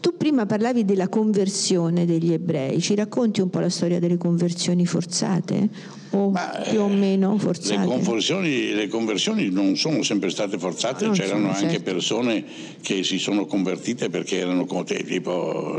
[0.00, 4.86] tu prima parlavi della conversione degli ebrei, ci racconti un po' la storia delle conversioni
[4.86, 5.96] forzate?
[6.10, 7.86] O Ma, più o eh, meno Le forzate?
[7.86, 11.82] conversioni, le conversioni non sono sempre state forzate, Non c'erano anche certo.
[11.82, 12.44] persone
[12.80, 15.78] che si sono convertite perché erano come te, tipo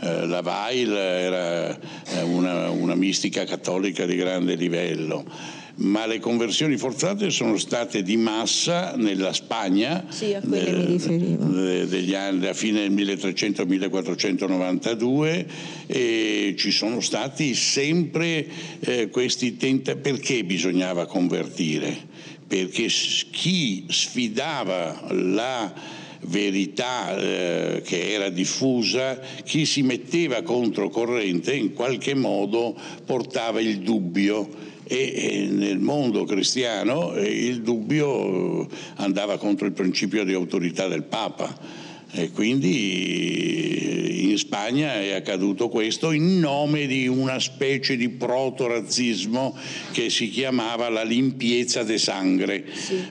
[0.00, 5.24] eh, la Weil era eh, una, una mistica cattolica di grande livello.
[5.76, 10.84] Ma le conversioni forzate sono state di massa nella Spagna Sì, a quelle eh, mi
[10.86, 11.44] riferivo.
[11.44, 15.46] de- degli anni, a fine del 1300-1492
[15.86, 18.46] e ci sono stati sempre
[18.80, 19.98] eh, questi tentativi.
[20.00, 22.08] Perché bisognava convertire?
[22.46, 22.88] Perché
[23.30, 25.72] chi sfidava la
[26.22, 34.48] verità eh, che era diffusa, chi si metteva controcorrente in qualche modo portava il dubbio
[34.92, 40.88] e, e nel mondo cristiano eh, il dubbio eh, andava contro il principio di autorità
[40.88, 41.78] del Papa.
[42.12, 49.56] E quindi in Spagna è accaduto questo in nome di una specie di proto-razzismo
[49.92, 52.64] che si chiamava la limpiezza de sangre.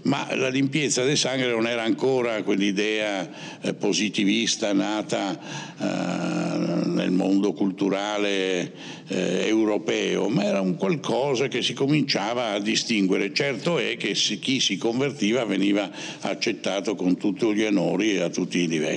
[0.04, 3.30] Ma la limpiezza de sangre non era ancora quell'idea
[3.62, 5.40] eh, positivista nata
[5.78, 8.71] eh, nel mondo culturale
[9.08, 13.34] eh, europeo, ma era un qualcosa che si cominciava a distinguere.
[13.34, 15.90] Certo è che si- chi si convertiva veniva
[16.21, 18.88] accettato con tutti gli onori e a tutti i livelli.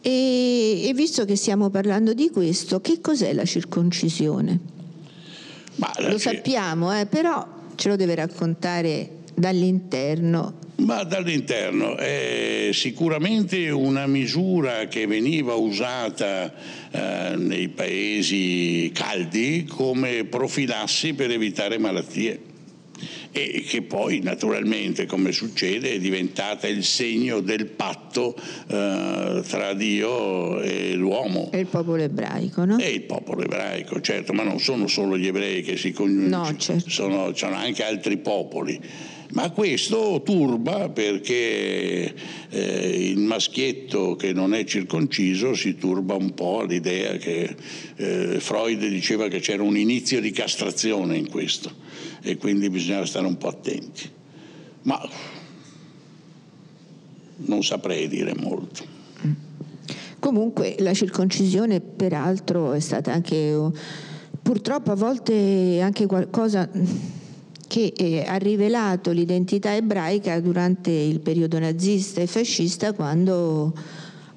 [0.00, 4.60] E, e visto che stiamo parlando di questo, che cos'è la circoncisione?
[5.76, 10.62] Ma la Lo sappiamo, eh, però ce lo deve raccontare dall'interno?
[10.76, 16.52] Ma dall'interno è sicuramente una misura che veniva usata
[16.90, 22.52] eh, nei paesi caldi come profilassi per evitare malattie
[23.36, 28.36] e che poi naturalmente, come succede, è diventata il segno del patto
[28.68, 31.50] eh, tra Dio e l'uomo.
[31.50, 32.78] E il popolo ebraico, no?
[32.78, 36.56] E il popolo ebraico, certo, ma non sono solo gli ebrei che si coniugano, no,
[36.56, 36.88] certo.
[36.88, 38.80] sono, sono anche altri popoli.
[39.32, 42.14] Ma questo turba perché
[42.50, 47.56] eh, il maschietto che non è circonciso si turba un po' all'idea che
[47.96, 51.82] eh, Freud diceva che c'era un inizio di castrazione in questo
[52.24, 54.10] e quindi bisognava stare un po' attenti.
[54.82, 54.98] Ma
[57.36, 58.92] non saprei dire molto.
[60.18, 63.54] Comunque la circoncisione peraltro è stata anche
[64.40, 66.68] purtroppo a volte anche qualcosa
[67.66, 73.74] che eh, ha rivelato l'identità ebraica durante il periodo nazista e fascista quando,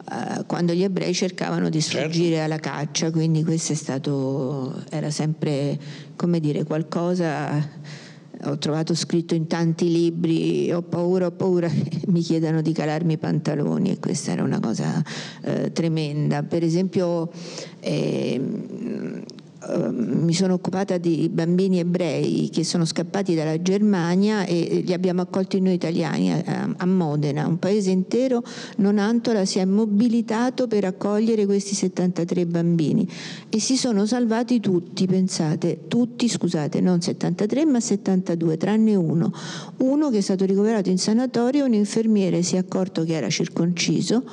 [0.10, 2.10] eh, quando gli ebrei cercavano di certo.
[2.10, 2.44] sfuggire certo.
[2.46, 5.78] alla caccia, quindi questo è stato, era sempre
[6.16, 8.06] come dire, qualcosa
[8.44, 13.14] ho trovato scritto in tanti libri ho paura, ho paura che mi chiedano di calarmi
[13.14, 15.04] i pantaloni e questa era una cosa
[15.42, 16.44] eh, tremenda.
[16.44, 17.32] Per esempio
[17.80, 19.24] eh,
[19.70, 25.22] Ehm, mi sono occupata di bambini ebrei che sono scappati dalla Germania e li abbiamo
[25.22, 27.48] accolti noi italiani a, a Modena.
[27.48, 28.44] Un paese intero,
[28.78, 33.08] Nonantola, si è mobilitato per accogliere questi 73 bambini
[33.50, 39.32] e si sono salvati tutti, pensate, tutti, scusate, non 73 ma 72, tranne uno.
[39.78, 44.24] Uno che è stato ricoverato in sanatorio, un infermiere si è accorto che era circonciso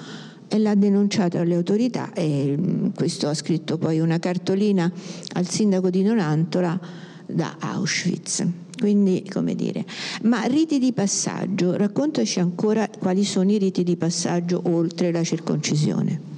[0.54, 4.90] e l'ha denunciato alle autorità e mm, questo ha scritto poi una cartolina
[5.32, 6.78] al sindaco di Nonantola
[7.26, 8.46] da Auschwitz.
[8.78, 9.84] Quindi, come dire,
[10.22, 16.33] ma riti di passaggio, raccontaci ancora quali sono i riti di passaggio oltre la circoncisione.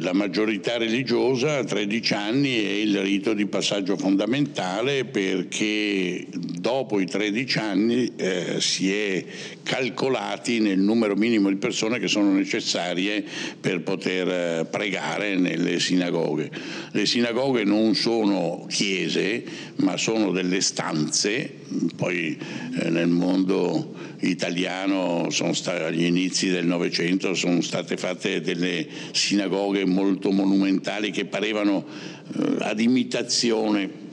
[0.00, 7.04] La maggiorità religiosa a 13 anni è il rito di passaggio fondamentale perché dopo i
[7.04, 9.22] 13 anni eh, si è
[9.62, 13.22] calcolati nel numero minimo di persone che sono necessarie
[13.60, 16.50] per poter eh, pregare nelle sinagoghe.
[16.92, 19.44] Le sinagoghe non sono chiese
[19.76, 21.52] ma sono delle stanze,
[21.94, 22.38] poi
[22.80, 25.28] eh, nel mondo italiano
[25.84, 29.25] agli inizi del Novecento sono state fatte delle sinagoghe
[29.86, 34.04] molto monumentali che parevano eh, ad imitazione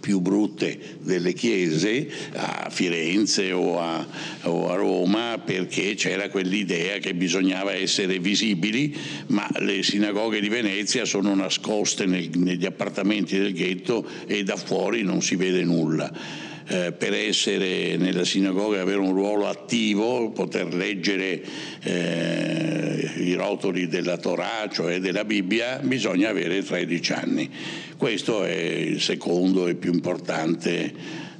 [0.00, 4.06] più brutte delle chiese a Firenze o a,
[4.42, 8.96] o a, Roma perché c'era quell'idea che bisognava essere visibili,
[9.28, 15.02] ma le sinagoghe di Venezia sono nascoste nel, negli appartamenti del ghetto e da fuori
[15.02, 20.74] non si vede nulla eh, per essere nella sinagoga e avere un ruolo attivo, poter
[20.74, 21.42] leggere
[21.82, 27.50] eh, i rotoli della Torah, cioè della Bibbia, bisogna avere 13 anni.
[27.96, 30.92] Questo è il secondo e più importante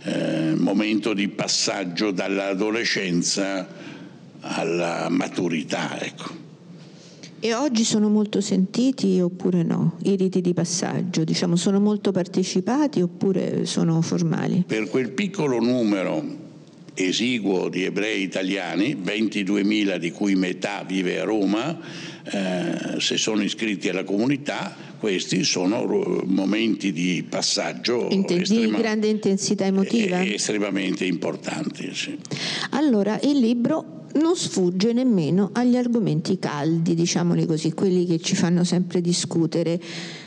[0.02, 3.68] eh, momento di passaggio dall'adolescenza
[4.40, 6.00] alla maturità.
[6.00, 6.47] Ecco.
[7.40, 9.96] E oggi sono molto sentiti oppure no?
[10.02, 14.64] I riti di passaggio, diciamo, sono molto partecipati oppure sono formali?
[14.66, 16.46] Per quel piccolo numero
[16.94, 21.78] esiguo di ebrei italiani, 22.000 di cui metà vive a Roma,
[22.24, 25.86] eh, se sono iscritti alla comunità, questi sono
[26.24, 30.24] momenti di passaggio Inten- estrema- di grande intensità emotiva.
[30.24, 31.94] estremamente importanti.
[31.94, 32.18] Sì.
[32.70, 38.64] Allora, il libro non sfugge nemmeno agli argomenti caldi, diciamoli così, quelli che ci fanno
[38.64, 39.80] sempre discutere.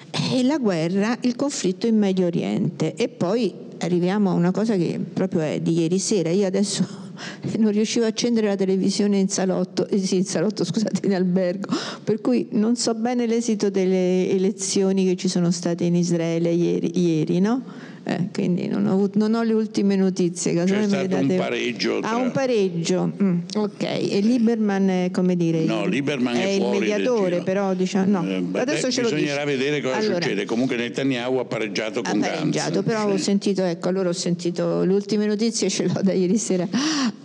[0.09, 2.95] È la guerra, il conflitto in Medio Oriente.
[2.95, 6.29] E poi arriviamo a una cosa che proprio è di ieri sera.
[6.29, 6.86] Io adesso
[7.57, 11.69] non riuscivo a accendere la televisione in salotto, eh sì, in salotto, scusate, in albergo,
[12.03, 16.99] per cui non so bene l'esito delle elezioni che ci sono state in Israele ieri,
[16.99, 17.89] ieri no?
[18.03, 20.53] Eh, quindi non ho, avuto, non ho, le ultime notizie.
[20.53, 21.15] C'è stato date...
[21.15, 21.99] un pareggio.
[21.99, 22.09] Tra...
[22.09, 23.11] Ah, un pareggio.
[23.21, 23.83] Mm, ok.
[23.83, 25.63] E Lieberman è come dire?
[25.63, 28.21] No, Lieberman è, è il mediatore, però diciamo.
[28.21, 28.27] No.
[28.27, 30.45] Eh, Adesso beh, ce bisognerà vedere cosa allora, succede.
[30.45, 32.87] Comunque Netanyahu ha pareggiato con ha pareggiato, Gantz.
[32.87, 33.13] però sì.
[33.13, 36.67] ho sentito, ecco, allora ho sentito le ultime notizie, ce l'ho da ieri sera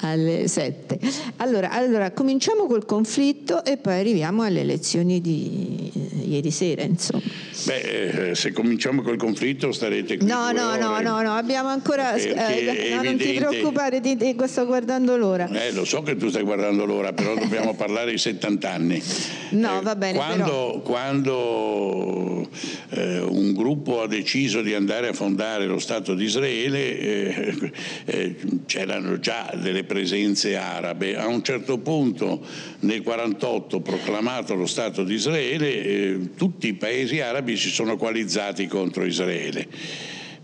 [0.00, 0.98] alle 7.
[1.36, 5.90] Allora, allora cominciamo col conflitto e poi arriviamo alle elezioni di
[6.26, 7.22] ieri sera, insomma.
[7.64, 10.26] Beh, eh, se cominciamo col conflitto starete qui.
[10.26, 12.14] No, no, no, no, no, abbiamo ancora.
[12.14, 15.48] Eh, no, non ti preoccupare, ti, ti, sto guardando l'ora.
[15.48, 19.02] Eh, lo so che tu stai guardando l'ora, però dobbiamo parlare di 70 anni.
[19.50, 20.16] No, eh, va bene.
[20.16, 20.80] Quando, però...
[20.80, 22.48] quando
[22.90, 27.72] eh, un gruppo ha deciso di andare a fondare lo Stato di Israele, eh,
[28.06, 28.36] eh,
[28.66, 31.16] c'erano già delle presenze arabe.
[31.16, 32.40] A un certo punto,
[32.80, 39.04] nel 1948, proclamato lo Stato di Israele, tutti i paesi arabi si sono coalizzati contro
[39.04, 39.68] Israele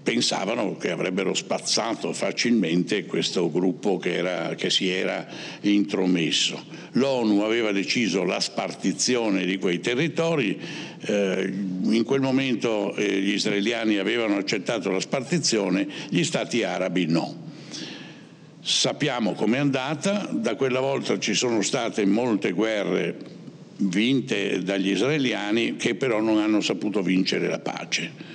[0.02, 5.26] pensavano che avrebbero spazzato facilmente questo gruppo che, era, che, si era
[5.60, 6.62] intromesso.
[6.92, 10.58] L'ONU aveva deciso la spartizione di quei territori,
[11.02, 17.50] eh, in quel momento eh, gli israeliani avevano accettato la spartizione, gli stati arabi no.
[18.60, 23.16] Sappiamo com'è andata, da quella volta ci sono state molte guerre
[23.76, 28.31] vinte dagli israeliani che però non hanno saputo vincere la pace.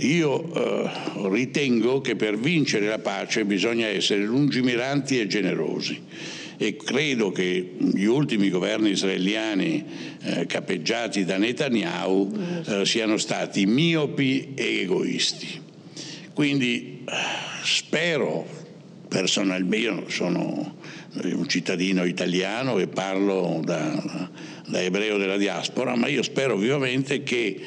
[0.00, 0.90] Io eh,
[1.28, 6.00] ritengo che per vincere la pace bisogna essere lungimiranti e generosi
[6.56, 9.84] e credo che gli ultimi governi israeliani
[10.22, 12.32] eh, capeggiati da Netanyahu
[12.64, 15.60] eh, siano stati miopi e egoisti.
[16.32, 17.12] Quindi eh,
[17.64, 18.46] spero
[19.08, 20.76] personalmente, io sono
[21.22, 24.30] un cittadino italiano e parlo da,
[24.66, 27.60] da ebreo della diaspora, ma io spero vivamente che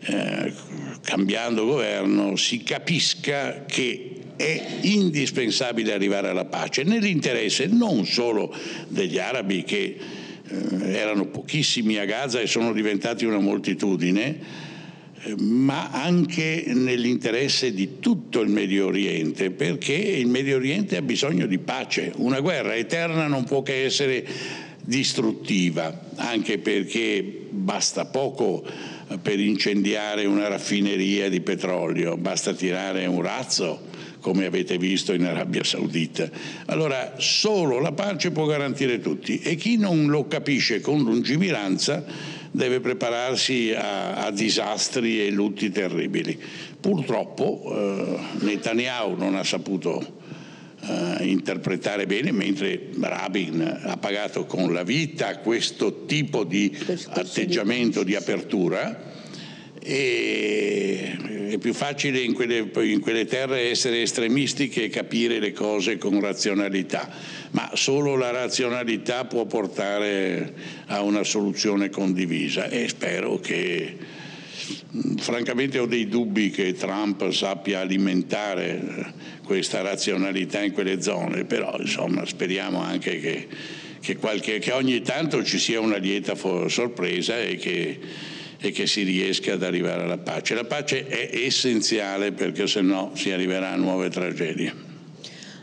[0.00, 0.52] eh,
[1.06, 8.52] cambiando governo si capisca che è indispensabile arrivare alla pace nell'interesse non solo
[8.88, 9.96] degli arabi che
[10.48, 14.38] eh, erano pochissimi a Gaza e sono diventati una moltitudine,
[15.22, 21.46] eh, ma anche nell'interesse di tutto il Medio Oriente, perché il Medio Oriente ha bisogno
[21.46, 22.12] di pace.
[22.16, 24.26] Una guerra eterna non può che essere
[24.82, 33.94] distruttiva, anche perché basta poco per incendiare una raffineria di petrolio, basta tirare un razzo
[34.20, 36.28] come avete visto in Arabia Saudita.
[36.66, 42.04] Allora solo la pace può garantire tutti e chi non lo capisce con lungimiranza
[42.50, 46.36] deve prepararsi a, a disastri e lutti terribili.
[46.80, 50.24] Purtroppo eh, Netanyahu non ha saputo
[50.88, 56.76] eh, interpretare bene, mentre Rabin ha pagato con la vita questo tipo di
[57.08, 59.14] atteggiamento di apertura.
[59.78, 61.16] E
[61.50, 66.20] è più facile in quelle, in quelle, terre essere estremisti che capire le cose con
[66.20, 67.08] razionalità,
[67.50, 70.54] ma solo la razionalità può portare
[70.86, 72.68] a una soluzione condivisa.
[72.68, 73.96] E spero che
[75.18, 79.14] francamente ho dei dubbi che Trump sappia alimentare
[79.46, 83.46] questa razionalità in quelle zone, però insomma speriamo anche che,
[84.00, 87.98] che, qualche, che ogni tanto ci sia una lieta sorpresa e che,
[88.58, 90.54] e che si riesca ad arrivare alla pace.
[90.54, 94.85] La pace è essenziale perché se no si arriverà a nuove tragedie.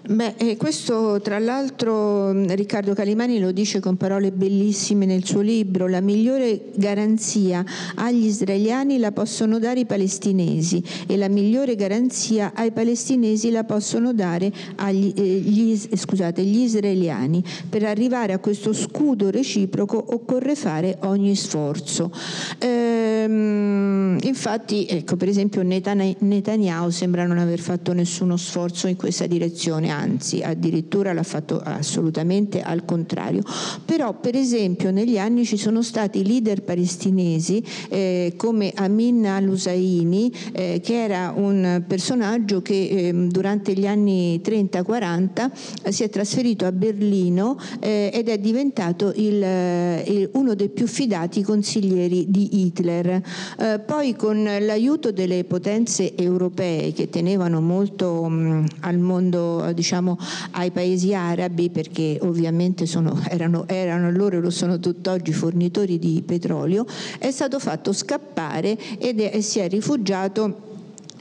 [0.06, 5.40] Beh, eh, questo tra l'altro mm, Riccardo Calimani lo dice con parole bellissime nel suo
[5.40, 7.64] libro, la migliore garanzia
[7.96, 14.12] agli israeliani la possono dare i palestinesi e la migliore garanzia ai palestinesi la possono
[14.12, 17.42] dare agli, eh, gli, scusate, gli israeliani.
[17.70, 22.12] Per arrivare a questo scudo reciproco occorre fare ogni sforzo.
[22.60, 29.92] Ehm, infatti, ecco, per esempio Netanyahu sembra non aver fatto nessuno sforzo in questa direzione
[29.94, 33.42] anzi addirittura l'ha fatto assolutamente al contrario.
[33.86, 40.82] Però per esempio negli anni ci sono stati leader palestinesi eh, come Amin al-Usaini eh,
[40.84, 47.58] che era un personaggio che eh, durante gli anni 30-40 si è trasferito a Berlino
[47.80, 53.22] eh, ed è diventato il, eh, il, uno dei più fidati consiglieri di Hitler.
[53.60, 59.83] Eh, poi con l'aiuto delle potenze europee che tenevano molto mh, al mondo diciamo,
[60.52, 66.24] ai paesi arabi perché ovviamente sono, erano, erano loro e lo sono tutt'oggi fornitori di
[66.26, 66.86] petrolio,
[67.20, 70.72] è stato fatto scappare ed è, si è rifugiato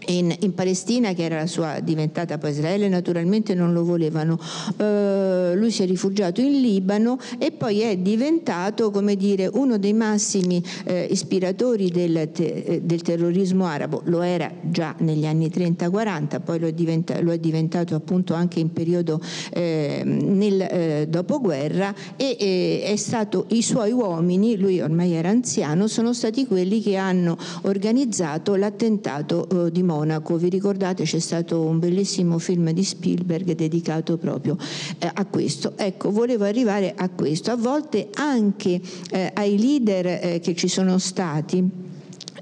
[0.07, 4.39] in, in, Palestina che era la sua diventata poi Israele naturalmente non lo volevano.
[4.77, 9.93] Uh, lui si è rifugiato in Libano e poi è diventato come dire uno dei
[9.93, 14.03] massimi eh, ispiratori del, te, eh, del, terrorismo arabo.
[14.05, 18.61] Lo era già negli anni 30-40 poi lo è, diventa, lo è, diventato appunto anche
[18.61, 19.21] in periodo
[19.53, 26.13] eh, nel eh, dopoguerra e è stato i suoi uomini lui ormai era anziano sono
[26.13, 30.37] stati quelli che hanno organizzato l'attentato di Monaco.
[30.37, 34.57] Vi ricordate c'è stato un bellissimo film di Spielberg dedicato proprio
[34.99, 35.75] eh, a questo.
[35.77, 37.51] Ecco, volevo arrivare a questo.
[37.51, 38.81] A volte anche
[39.11, 41.91] eh, ai leader eh, che ci sono stati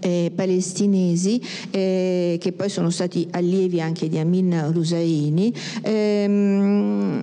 [0.00, 7.22] eh, palestinesi eh, che poi sono stati allievi anche di Amin Rusaini, ehm,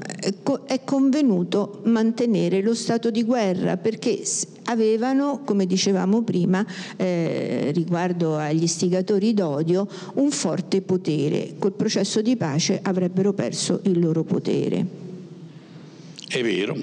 [0.65, 4.23] è convenuto mantenere lo stato di guerra perché
[4.67, 6.65] avevano, come dicevamo prima,
[6.95, 11.53] eh, riguardo agli istigatori d'odio, un forte potere.
[11.59, 15.05] Col processo di pace avrebbero perso il loro potere.
[16.27, 16.75] È vero,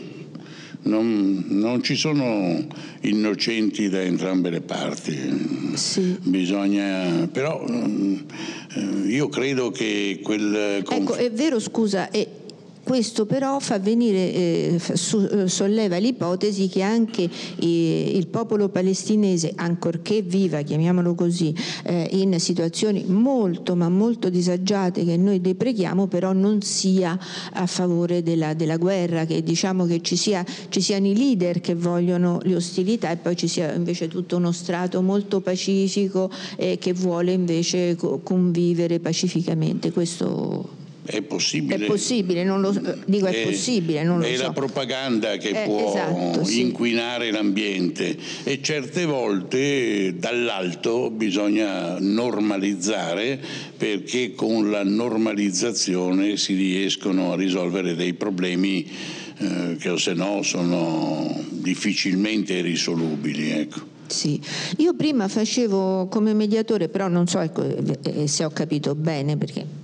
[0.83, 2.67] non, non, ci sono
[3.01, 5.75] innocenti da entrambe le parti.
[5.75, 6.17] Sì.
[6.23, 10.83] Bisogna, però eh, io credo che quel...
[10.89, 12.44] Ecco, è vero, scusa, e
[12.85, 17.29] questo però fa venire, eh, eh, solleva l'ipotesi che anche
[17.59, 21.55] eh, il popolo palestinese, ancorché viva, chiamiamolo così,
[21.85, 27.19] eh, in situazioni molto ma molto disagiate che noi depreghiamo, però non sia
[27.53, 31.75] a favore della, della guerra, che diciamo che ci, sia, ci, siano i leader che
[31.75, 36.93] vogliono le ostilità e poi ci sia invece tutto uno strato molto pacifico eh, che
[36.93, 39.91] vuole invece convivere pacificamente.
[39.91, 41.85] Questo è possibile.
[41.85, 42.71] È possibile, non lo,
[43.05, 44.43] dico è, è possibile, non lo è so.
[44.43, 47.33] la propaganda che eh, può esatto, inquinare sì.
[47.33, 53.39] l'ambiente e certe volte dall'alto bisogna normalizzare
[53.77, 58.91] perché con la normalizzazione si riescono a risolvere dei problemi
[59.37, 63.51] eh, che se no sono difficilmente risolubili.
[63.51, 63.93] Ecco.
[64.07, 64.41] Sì,
[64.79, 69.37] io prima facevo come mediatore, però non so ecco, eh, eh, se ho capito bene
[69.37, 69.83] perché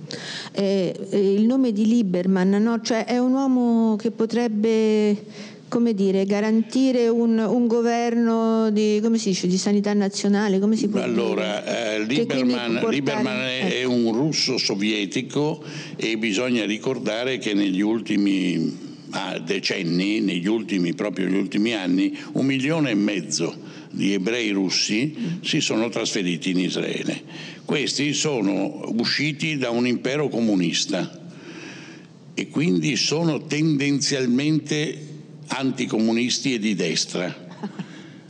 [0.51, 2.81] eh, eh, il nome di Lieberman no?
[2.81, 5.17] cioè è un uomo che potrebbe
[5.71, 10.59] come dire, garantire un, un governo di, dice, di, sanità nazionale?
[10.59, 12.91] Come si può allora, eh, Lieberman, portare...
[12.91, 13.89] Lieberman è ecco.
[13.89, 15.63] un russo sovietico
[15.95, 18.77] e bisogna ricordare che negli ultimi
[19.11, 23.55] ah, decenni, negli ultimi, proprio negli ultimi anni, un milione e mezzo
[23.91, 27.23] di ebrei russi si sono trasferiti in Israele.
[27.65, 31.19] Questi sono usciti da un impero comunista
[32.33, 35.09] e quindi sono tendenzialmente
[35.47, 37.49] anticomunisti e di destra.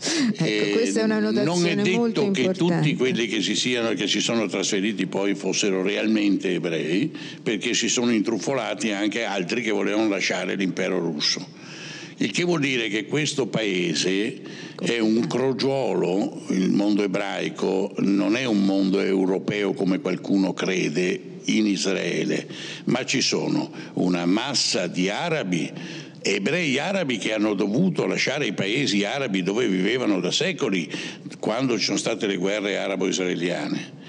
[0.34, 5.06] ecco, una non è detto che tutti quelli che si, siano, che si sono trasferiti
[5.06, 11.61] poi fossero realmente ebrei, perché si sono intrufolati anche altri che volevano lasciare l'impero russo.
[12.22, 14.42] Il che vuol dire che questo paese
[14.80, 21.66] è un crogiolo, il mondo ebraico non è un mondo europeo come qualcuno crede in
[21.66, 22.48] Israele,
[22.86, 25.72] ma ci sono una massa di arabi
[26.22, 30.88] ebrei arabi che hanno dovuto lasciare i paesi arabi dove vivevano da secoli
[31.40, 34.00] quando ci sono state le guerre arabo-israeliane.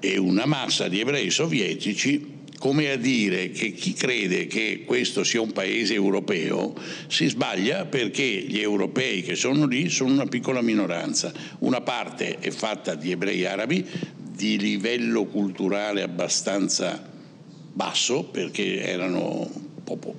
[0.00, 5.40] E una massa di ebrei sovietici come a dire che chi crede che questo sia
[5.40, 6.74] un paese europeo
[7.06, 11.32] si sbaglia perché gli europei che sono lì sono una piccola minoranza.
[11.60, 13.86] Una parte è fatta di ebrei arabi
[14.16, 17.10] di livello culturale abbastanza
[17.72, 19.66] basso perché erano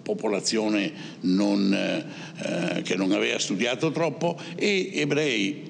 [0.02, 5.68] popolazione non, eh, che non aveva studiato troppo e ebrei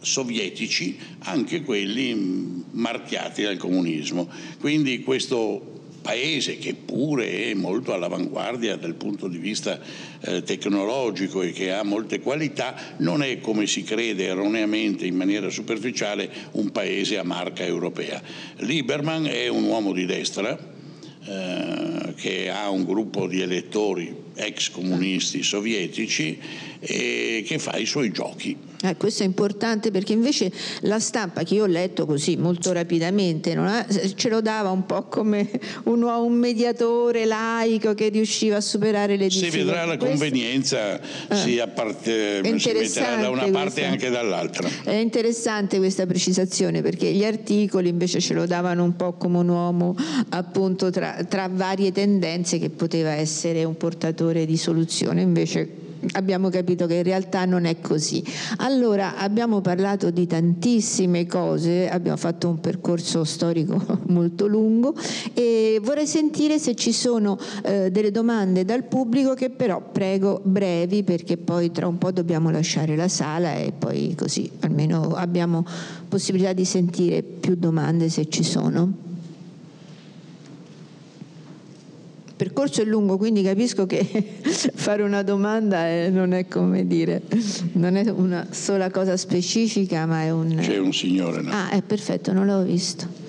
[0.00, 4.28] sovietici, anche quelli marchiati dal comunismo.
[4.58, 5.69] Quindi questo
[6.00, 9.78] paese che pure è molto all'avanguardia dal punto di vista
[10.20, 15.50] eh, tecnologico e che ha molte qualità, non è come si crede erroneamente in maniera
[15.50, 18.20] superficiale un paese a marca europea.
[18.56, 20.58] Lieberman è un uomo di destra
[21.24, 26.38] eh, che ha un gruppo di elettori ex comunisti sovietici
[26.80, 30.50] e che fa i suoi giochi eh, questo è importante perché invece
[30.82, 35.02] la stampa che io ho letto così molto rapidamente ha, ce lo dava un po'
[35.02, 35.50] come
[35.84, 39.58] un, un, mediatore laico che riusciva a superare le difficoltà.
[39.58, 44.66] Si vedrà la convenienza, eh, si, apparte, si metterà da una parte e anche dall'altra.
[44.82, 49.48] È interessante questa precisazione perché gli articoli invece ce lo davano un po' come un
[49.48, 49.94] uomo
[50.30, 56.86] appunto tra, tra varie tendenze che poteva essere un portatore di soluzione, invece abbiamo capito
[56.86, 58.22] che in realtà non è così.
[58.58, 64.94] Allora abbiamo parlato di tantissime cose, abbiamo fatto un percorso storico molto lungo
[65.34, 71.02] e vorrei sentire se ci sono eh, delle domande dal pubblico che però prego brevi
[71.02, 75.64] perché poi tra un po' dobbiamo lasciare la sala e poi così almeno abbiamo
[76.08, 79.09] possibilità di sentire più domande se ci sono.
[82.40, 84.00] Percorso è lungo, quindi capisco che
[84.40, 87.20] fare una domanda è, non è come dire,
[87.72, 90.56] non è una sola cosa specifica, ma è un...
[90.58, 91.50] C'è un signore, no?
[91.52, 93.28] Ah, è perfetto, non l'avevo visto.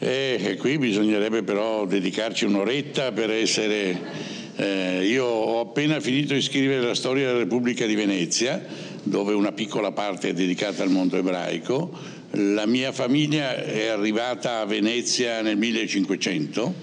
[0.00, 4.42] Eh, Eh, qui bisognerebbe però dedicarci un'oretta per essere...
[4.56, 8.62] Eh, io ho appena finito di scrivere la storia della Repubblica di Venezia,
[9.04, 11.90] dove una piccola parte è dedicata al mondo ebraico.
[12.32, 16.74] La mia famiglia è arrivata a Venezia nel 1500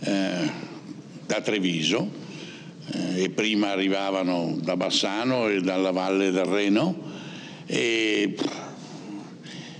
[0.00, 0.50] eh,
[1.24, 2.10] da Treviso
[2.92, 7.10] eh, e prima arrivavano da Bassano e dalla valle del Reno
[7.66, 8.34] e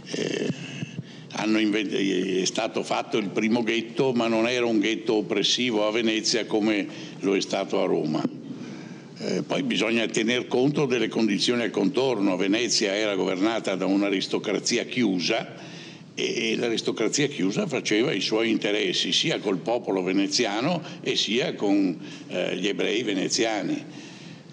[0.07, 0.49] eh,
[1.45, 6.47] invent- è stato fatto il primo ghetto, ma non era un ghetto oppressivo a Venezia
[6.47, 6.87] come
[7.21, 8.42] lo è stato a Roma.
[9.25, 12.37] Eh, poi bisogna tener conto delle condizioni al contorno.
[12.37, 15.55] Venezia era governata da un'aristocrazia chiusa
[16.15, 21.97] e l'aristocrazia chiusa faceva i suoi interessi sia col popolo veneziano e sia con
[22.27, 23.85] eh, gli ebrei veneziani.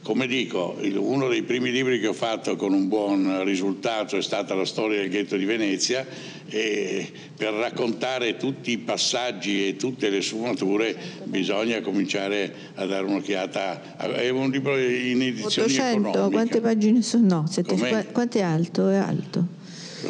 [0.02, 4.56] Come dico, uno dei primi libri che ho fatto con un buon risultato è stata
[4.56, 6.06] la storia del ghetto di Venezia
[6.48, 10.96] e per raccontare tutti i passaggi e tutte le sfumature
[11.26, 13.98] bisogna cominciare a dare un'occhiata.
[13.98, 17.42] È un libro in edizione 800, quante pagine sono?
[17.42, 18.90] No, sette, quanto è alto?
[18.90, 19.58] È alto.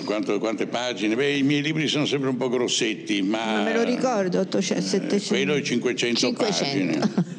[0.05, 1.15] Quanto, quante pagine?
[1.15, 3.55] Beh, i miei libri sono sempre un po' grossetti, ma...
[3.55, 5.25] Ma me lo ricordo, 800, 700.
[5.27, 6.37] quello è 500, 500.
[6.37, 7.37] pagine.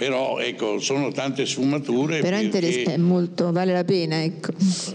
[0.00, 2.20] però ecco, sono tante sfumature.
[2.20, 4.52] Però perché, è molto, vale la pena, ecco.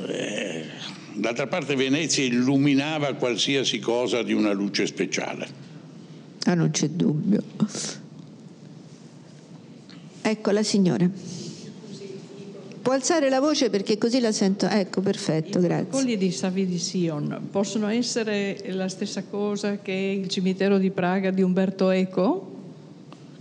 [0.08, 0.66] Eh,
[1.14, 5.48] d'altra parte Venezia illuminava qualsiasi cosa di una luce speciale.
[6.46, 7.44] Ah, non c'è dubbio.
[10.24, 11.08] Ecco la signora.
[12.82, 14.68] Può alzare la voce perché così la sento.
[14.68, 15.84] Ecco, perfetto, grazie.
[15.84, 20.90] I protocolli di Savi di Sion possono essere la stessa cosa che il cimitero di
[20.90, 22.54] Praga di Umberto Eco?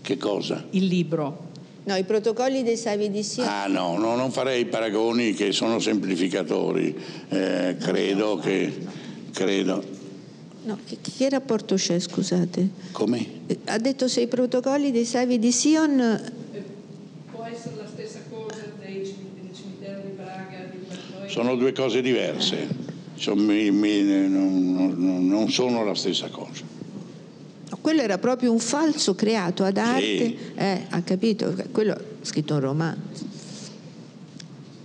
[0.03, 0.63] Che cosa?
[0.73, 1.53] Il libro.
[1.87, 3.47] No, i protocolli dei savi di Sion.
[3.47, 6.97] Ah no, no, non farei paragoni che sono semplificatori.
[7.29, 9.03] Eh, credo che...
[9.33, 9.85] Credo.
[10.63, 12.69] No, che, che, rapporto c'è, scusate?
[12.93, 13.27] Come?
[13.47, 16.01] Eh, ha detto se i protocolli dei savi di Sion...
[16.01, 16.63] Eh,
[17.31, 19.05] può essere la stessa cosa dei,
[19.55, 20.71] cimiteri di Praga?
[20.71, 22.67] Di sono due cose diverse.
[23.17, 26.74] Sono, mi, mi, non, non, non sono la stessa cosa
[27.85, 30.39] quello era proprio un falso creato ad arte, sì.
[30.55, 31.55] eh, ha capito?
[31.71, 33.27] Quello ha scritto un romanzo.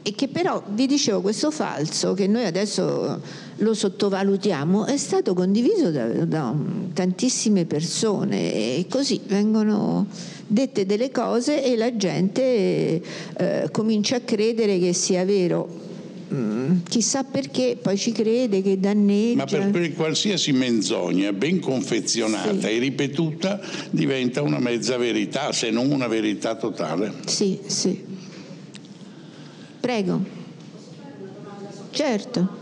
[0.01, 3.21] E che però, vi dicevo, questo falso, che noi adesso
[3.55, 6.53] lo sottovalutiamo, è stato condiviso da, da
[6.91, 10.05] tantissime persone e così vengono
[10.45, 13.01] dette delle cose e la gente
[13.37, 15.78] eh, comincia a credere che sia vero
[16.87, 19.37] Chissà perché poi ci crede che danneggia.
[19.37, 22.75] Ma per, per qualsiasi menzogna ben confezionata sì.
[22.75, 23.59] e ripetuta
[23.89, 27.13] diventa una mezza verità, se non una verità totale.
[27.25, 28.03] Sì, sì.
[29.79, 30.23] Prego.
[31.89, 32.58] Certo.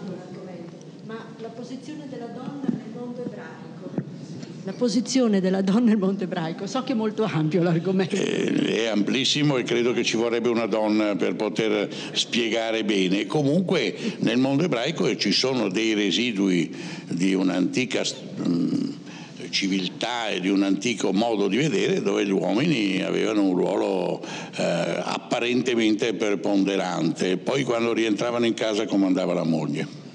[4.68, 8.18] La posizione della donna nel mondo ebraico, so che è molto ampio l'argomento.
[8.18, 13.26] Eh, è amplissimo e credo che ci vorrebbe una donna per poter spiegare bene.
[13.28, 16.70] Comunque nel mondo ebraico ci sono dei residui
[17.08, 18.04] di un'antica
[18.46, 18.90] mm,
[19.52, 24.22] civiltà e di un antico modo di vedere dove gli uomini avevano un ruolo
[24.58, 24.64] eh,
[25.02, 27.38] apparentemente preponderante.
[27.38, 30.07] Poi quando rientravano in casa comandava la moglie.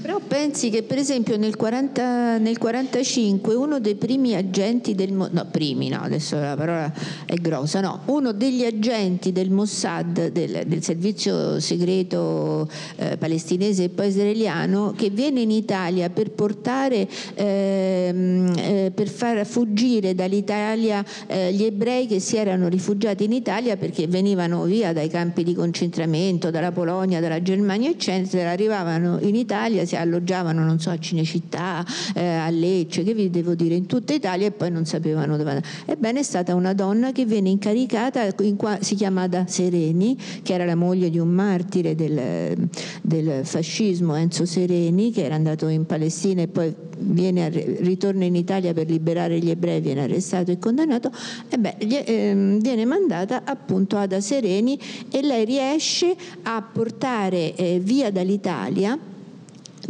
[0.00, 6.00] Però pensi che per esempio nel 1945 uno dei primi agenti del no primi no,
[6.02, 6.92] adesso la parola
[7.26, 13.88] è grossa, no, uno degli agenti del Mossad, del, del servizio segreto eh, palestinese e
[13.88, 21.52] poi israeliano, che viene in Italia per portare, ehm, eh, per far fuggire dall'Italia eh,
[21.52, 26.50] gli ebrei che si erano rifugiati in Italia perché venivano via dai campi di concentramento,
[26.50, 31.84] dalla Polonia, dalla Germania, eccetera, arrivavano in Italia, si alloggiavano, non so, a Cinecittà,
[32.14, 35.50] eh, a Lecce, che vi devo dire, in tutta Italia e poi non sapevano dove
[35.50, 35.66] andare.
[35.86, 40.52] Ebbene è stata una donna che venne incaricata, in qua, si chiama Ada Sereni, che
[40.52, 42.68] era la moglie di un martire del,
[43.00, 48.74] del fascismo, Enzo Sereni, che era andato in Palestina e poi viene, ritorna in Italia
[48.74, 51.10] per liberare gli ebrei, viene arrestato e condannato,
[51.48, 54.78] e beh, eh, viene mandata appunto Ada Sereni
[55.10, 59.16] e lei riesce a portare eh, via dall'Italia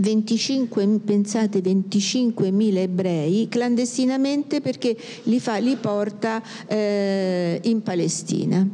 [0.01, 8.67] 25, pensate 25.000 ebrei clandestinamente perché li, fa, li porta eh, in Palestina,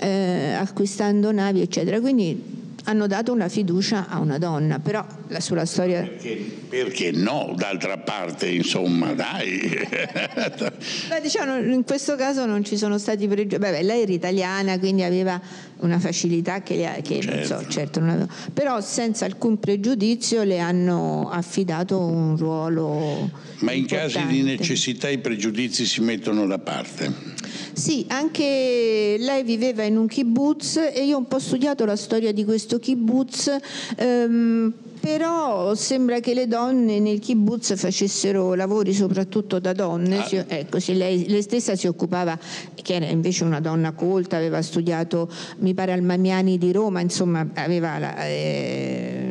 [0.00, 2.00] eh, acquistando navi eccetera.
[2.00, 2.54] Quindi
[2.88, 6.02] hanno dato una fiducia a una donna, però la, sulla storia...
[6.02, 6.36] Perché,
[6.68, 9.60] perché no, d'altra parte, insomma, dai.
[11.08, 13.82] Beh, diciamo, in questo caso non ci sono stati pregiudizi.
[13.82, 15.40] Lei era italiana, quindi aveva
[15.78, 17.34] una facilità che, che certo.
[17.34, 17.70] non so, certo.
[17.70, 18.28] certo non aveva.
[18.52, 23.30] però senza alcun pregiudizio le hanno affidato un ruolo.
[23.58, 24.14] Ma in importante.
[24.14, 27.34] casi di necessità i pregiudizi si mettono da parte.
[27.72, 32.32] Sì, anche lei viveva in un kibbutz e io ho un po' studiato la storia
[32.32, 33.54] di questo kibbutz.
[33.96, 34.72] Ehm,
[35.06, 40.44] però sembra che le donne nel kibbutz facessero lavori soprattutto da donne, ah.
[40.48, 42.36] ecco, lei, lei, stessa si occupava,
[42.74, 47.48] che era invece una donna colta, aveva studiato, mi pare, al Mamiani di Roma, insomma
[47.54, 49.25] aveva la, eh,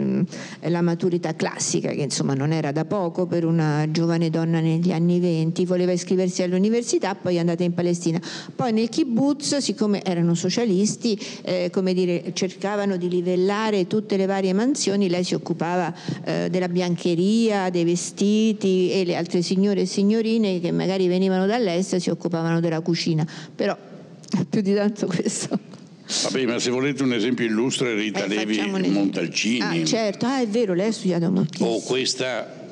[0.62, 5.20] la maturità classica, che insomma non era da poco per una giovane donna negli anni
[5.20, 8.22] venti, voleva iscriversi all'università, poi è andata in Palestina.
[8.56, 14.54] Poi nel kibbutz, siccome erano socialisti, eh, come dire, cercavano di livellare tutte le varie
[14.54, 19.86] mansioni, lei si occupava occupava eh, della biancheria, dei vestiti e le altre signore e
[19.86, 23.26] signorine che magari venivano dall'est si occupavano della cucina.
[23.56, 23.76] Però
[24.50, 25.75] più di tanto questo.
[26.24, 29.82] Vabbè, ma se volete un esempio illustre, Rita eh, Levi Montalcini.
[29.82, 31.70] Ah, certo, ah, è vero, lei ha studiato moltissimo.
[31.70, 32.64] O questa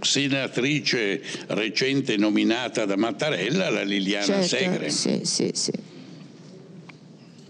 [0.00, 4.90] senatrice recente nominata da Mattarella, la Liliana certo, Segre.
[4.90, 5.72] Sì, sì, sì.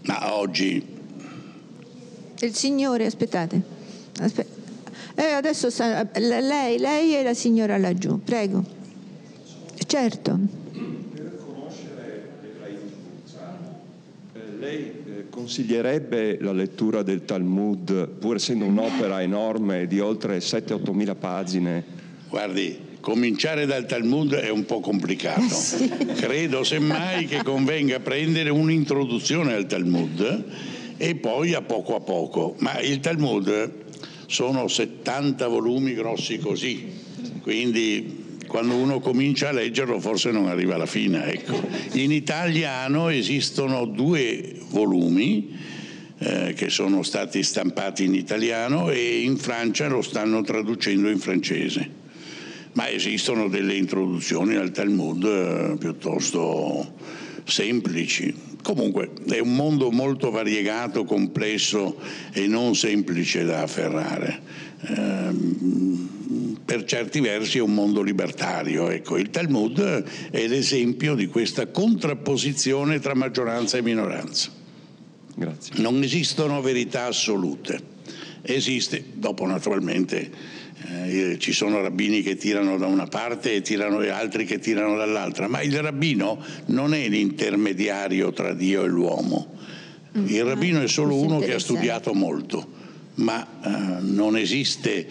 [0.03, 0.83] Ma oggi...
[2.39, 3.61] Il signore, aspettate.
[4.19, 4.59] aspettate.
[5.15, 8.63] Eh, adesso sta, lei, lei e la signora laggiù, prego.
[9.85, 10.39] Certo.
[11.13, 12.29] Per conoscere
[14.33, 15.00] eh, lei eh,
[15.41, 21.83] consiglierebbe la lettura del Talmud, pur essendo un'opera enorme di oltre 7-8 mila pagine?
[22.29, 25.41] Guardi, cominciare dal Talmud è un po' complicato.
[25.49, 25.89] Sì.
[26.15, 30.45] Credo semmai che convenga prendere un'introduzione al Talmud
[30.97, 32.55] e poi a poco a poco.
[32.59, 33.71] Ma il Talmud
[34.27, 36.87] sono 70 volumi grossi così,
[37.41, 38.20] quindi
[38.51, 41.31] quando uno comincia a leggerlo forse non arriva alla fine.
[41.31, 41.57] Ecco.
[41.93, 45.57] In italiano esistono due volumi
[46.17, 51.99] eh, che sono stati stampati in italiano e in Francia lo stanno traducendo in francese.
[52.73, 56.95] Ma esistono delle introduzioni al Talmud eh, piuttosto
[57.45, 61.97] semplici, Comunque è un mondo molto variegato, complesso
[62.31, 64.39] e non semplice da afferrare.
[64.81, 66.20] Eh,
[66.63, 68.89] per certi versi è un mondo libertario.
[68.89, 74.49] Ecco, il Talmud è l'esempio di questa contrapposizione tra maggioranza e minoranza.
[75.35, 75.81] Grazie.
[75.81, 77.89] Non esistono verità assolute.
[78.43, 80.29] Esiste, dopo naturalmente
[80.87, 84.95] eh, ci sono rabbini che tirano da una parte e, tirano, e altri che tirano
[84.95, 89.59] dall'altra, ma il rabbino non è l'intermediario tra Dio e l'uomo.
[90.17, 90.27] Mm.
[90.27, 92.67] Il rabbino è solo uno che ha studiato molto,
[93.15, 95.07] ma eh, non esiste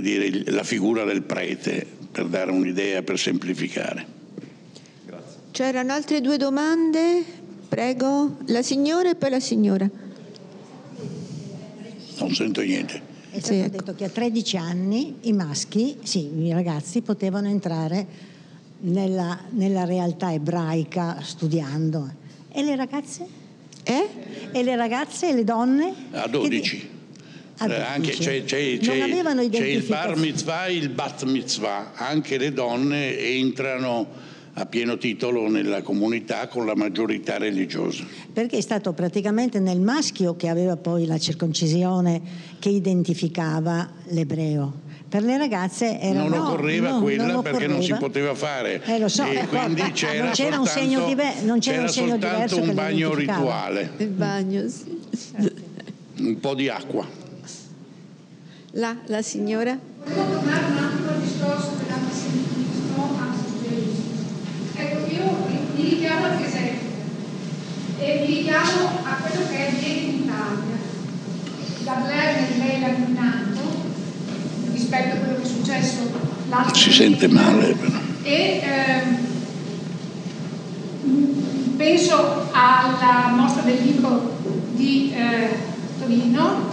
[0.00, 4.06] dire, la figura del prete, per dare un'idea, per semplificare.
[5.06, 5.40] Grazie.
[5.50, 7.24] C'erano altre due domande?
[7.68, 9.88] Prego, la signora e poi la signora.
[12.18, 13.02] Non sento niente.
[13.30, 13.76] È stato sì, ecco.
[13.76, 18.06] detto che a 13 anni i maschi, sì, i ragazzi potevano entrare
[18.80, 22.10] nella, nella realtà ebraica studiando.
[22.50, 23.26] E le ragazze?
[23.82, 24.08] Eh?
[24.50, 25.94] E le ragazze e le donne?
[26.12, 26.26] A 12.
[26.26, 26.76] A 12.
[26.76, 26.97] Eh,
[27.58, 33.18] anche c'è, c'è, c'è, c'è il bar mitzvah e il bat mitzvah, anche le donne
[33.18, 38.04] entrano a pieno titolo nella comunità con la maggiorità religiosa.
[38.32, 42.20] Perché è stato praticamente nel maschio che aveva poi la circoncisione
[42.58, 44.86] che identificava l'ebreo.
[45.08, 48.82] Per le ragazze era non occorreva no, quella non perché non si poteva fare.
[48.84, 51.82] Eh, lo so, e ecco, quindi c'era, non c'era soltanto, un segno, diver- non c'era
[51.82, 53.90] un segno diverso un bagno rituale.
[53.96, 55.52] Il bagno, sì.
[56.18, 57.17] Un po' di acqua.
[58.78, 59.76] La, la signora?
[60.04, 61.78] Volevo tornare un attimo al discorso
[64.74, 65.24] Ecco, io
[65.74, 66.78] mi richiamo al presente
[67.98, 70.76] e mi richiamo a quello che avviene in Italia.
[71.80, 73.60] Da Blair lei l'ha nominato
[74.72, 76.10] rispetto a quello che è successo
[76.48, 77.98] l'altro Si sente male però.
[78.22, 79.18] E ehm,
[81.76, 84.36] penso alla mostra del libro
[84.74, 85.48] di eh,
[85.98, 86.70] Torino,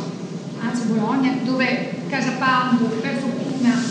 [0.62, 3.82] anzi Bologna, dove Casa Pando per fortuna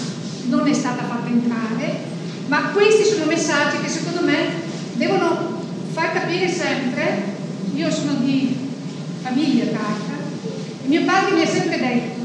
[0.49, 2.13] non è stata fatta entrare
[2.47, 4.37] ma questi sono messaggi che secondo me
[4.95, 5.63] devono
[5.93, 7.23] far capire sempre,
[7.75, 8.55] io sono di
[9.23, 10.15] famiglia carica,
[10.85, 12.21] mio padre mi ha sempre detto,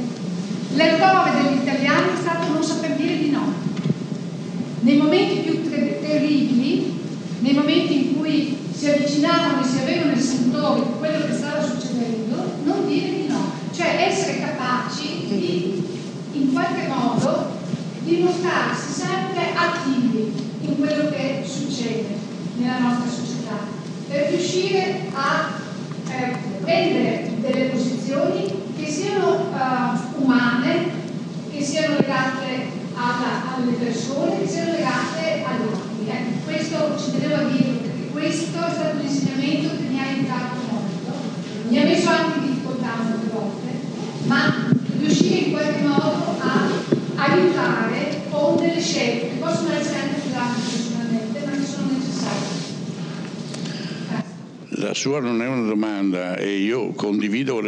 [0.75, 3.53] l'errore degli italiani è stato non saper dire di no.
[4.81, 6.99] Nei momenti più ter- terribili,
[7.39, 11.61] nei momenti in cui si avvicinavano e si avevano il sentore di quello che stava
[11.61, 11.78] succedendo,
[18.41, 18.88] machucados.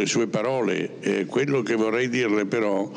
[0.02, 1.00] Le sue parole.
[1.00, 2.90] Eh, quello che vorrei dirle però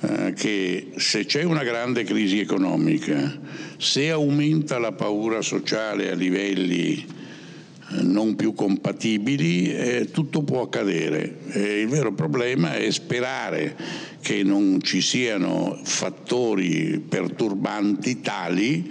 [0.00, 3.40] eh, che se c'è una grande crisi economica,
[3.78, 11.38] se aumenta la paura sociale a livelli eh, non più compatibili, eh, tutto può accadere.
[11.54, 13.76] il vero problema è sperare
[14.20, 18.90] che non ci siano fattori perturbanti tali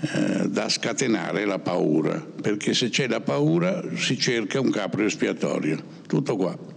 [0.00, 6.00] eh, da scatenare la paura, perché se c'è la paura si cerca un capro espiatorio.
[6.06, 6.71] Tutto qua.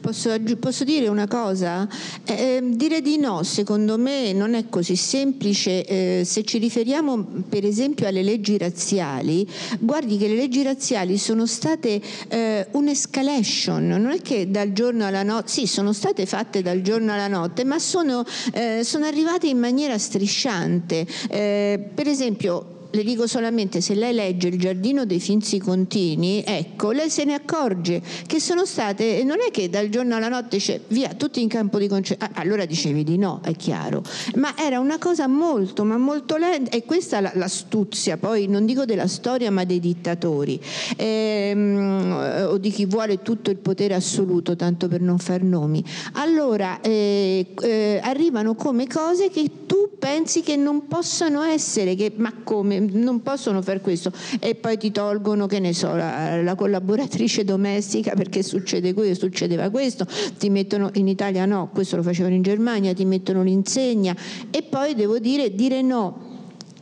[0.00, 1.86] Posso, posso, dire una cosa?
[2.24, 5.84] Eh, ehm, dire di no, secondo me, non è così semplice.
[5.84, 9.46] Eh, se ci riferiamo, per esempio, alle leggi razziali,
[9.78, 15.22] guardi che le leggi razziali sono state eh, un'escalation, non è che dal giorno alla
[15.22, 19.58] notte, sì, sono state fatte dal giorno alla notte, ma sono, eh, sono arrivate in
[19.58, 21.06] maniera strisciante.
[21.28, 26.90] Eh, per esempio, le dico solamente se lei legge il giardino dei Finzi Contini, ecco,
[26.90, 30.82] lei se ne accorge che sono state, non è che dal giorno alla notte dice
[30.88, 34.02] via tutti in campo di concentrazione, ah, allora dicevi di no, è chiaro,
[34.36, 38.84] ma era una cosa molto, ma molto lenta e questa è l'astuzia, poi non dico
[38.84, 40.60] della storia ma dei dittatori
[40.96, 45.84] ehm, o di chi vuole tutto il potere assoluto, tanto per non far nomi.
[46.14, 52.32] Allora eh, eh, arrivano come cose che tu pensi che non possano essere, che, ma
[52.42, 52.79] come?
[52.80, 54.12] Non possono fare questo.
[54.40, 59.70] E poi ti tolgono, che ne so, la, la collaboratrice domestica perché succede questo, succedeva
[59.70, 60.06] questo,
[60.38, 64.16] ti mettono in Italia no, questo lo facevano in Germania, ti mettono l'insegna.
[64.50, 66.29] E poi devo dire dire no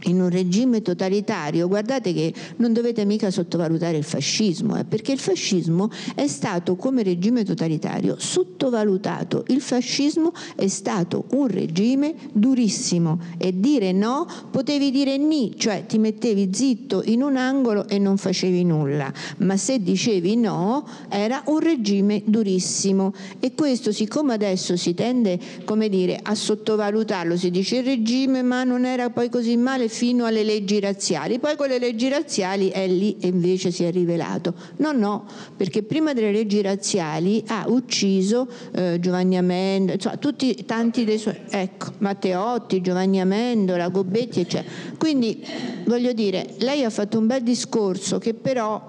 [0.05, 5.19] in un regime totalitario, guardate che non dovete mica sottovalutare il fascismo, eh, perché il
[5.19, 9.45] fascismo è stato come regime totalitario sottovalutato.
[9.49, 15.99] Il fascismo è stato un regime durissimo e dire no potevi dire ni, cioè ti
[15.99, 21.59] mettevi zitto in un angolo e non facevi nulla, ma se dicevi no era un
[21.59, 27.85] regime durissimo e questo siccome adesso si tende come dire, a sottovalutarlo, si dice il
[27.85, 32.09] regime ma non era poi così male fino alle leggi razziali, poi con le leggi
[32.09, 34.55] razziali è lì e invece si è rivelato.
[34.77, 35.27] No, no,
[35.57, 41.37] perché prima delle leggi razziali ha ucciso eh, Giovanni Amendola, insomma, tutti tanti dei suoi,
[41.49, 44.71] ecco, Matteotti, Giovanni Amendola, Gobetti, eccetera.
[44.97, 45.45] Quindi
[45.87, 48.85] voglio dire, lei ha fatto un bel discorso che però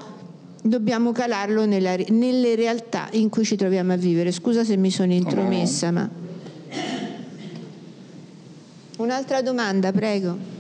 [0.62, 4.32] dobbiamo calarlo nella, nelle realtà in cui ci troviamo a vivere.
[4.32, 6.10] Scusa se mi sono intromessa, ma...
[8.98, 10.59] Un'altra domanda, prego.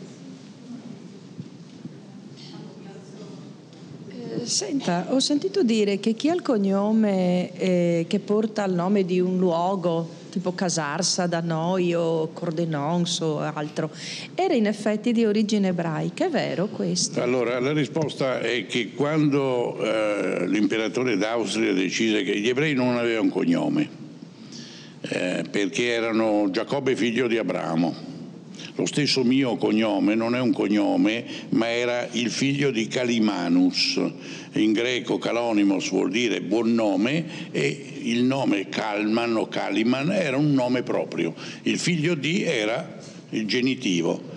[4.43, 9.19] Senta, ho sentito dire che chi ha il cognome eh, che porta il nome di
[9.19, 13.89] un luogo, tipo Casarsa da noi o Cordenons o altro,
[14.35, 17.21] era in effetti di origine ebraica, è vero questo?
[17.21, 23.29] Allora, la risposta è che quando eh, l'imperatore d'Austria decise che gli ebrei non avevano
[23.29, 23.89] cognome,
[25.01, 28.08] eh, perché erano Giacobbe figlio di Abramo,
[28.79, 33.99] lo stesso mio cognome non è un cognome, ma era il figlio di Calimanus.
[34.53, 40.53] In greco Calonimos vuol dire buon nome e il nome Calman o Caliman era un
[40.53, 41.33] nome proprio.
[41.63, 42.97] Il figlio di era
[43.31, 44.28] il genitivo.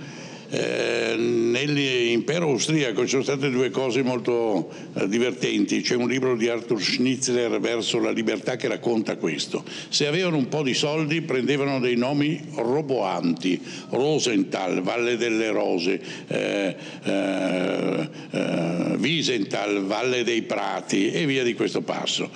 [0.55, 5.81] Eh, nell'impero austriaco ci sono state due cose molto eh, divertenti.
[5.81, 9.65] C'è un libro di Arthur Schnitzler verso la libertà che racconta questo.
[9.89, 13.59] Se avevano un po' di soldi prendevano dei nomi roboanti,
[13.93, 21.81] Rosenthal, Valle delle Rose, eh, eh, eh Wiesenthal, Valle dei Prati e via di questo
[21.81, 22.31] passo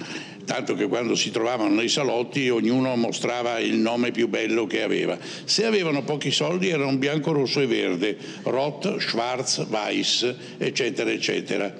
[0.46, 5.18] tanto che quando si trovavano nei salotti ognuno mostrava il nome più bello che aveva.
[5.44, 11.74] Se avevano pochi soldi erano bianco, rosso e verde, Roth, Schwarz, Weiss, eccetera, eccetera.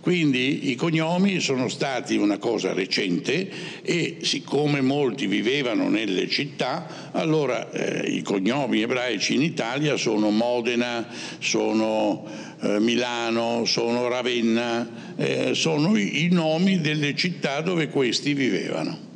[0.00, 3.50] Quindi i cognomi sono stati una cosa recente
[3.82, 11.06] e siccome molti vivevano nelle città, allora eh, i cognomi ebraici in Italia sono Modena,
[11.38, 12.26] sono
[12.62, 19.08] eh, Milano, sono Ravenna, eh, sono i, i nomi delle città dove questi vivevano.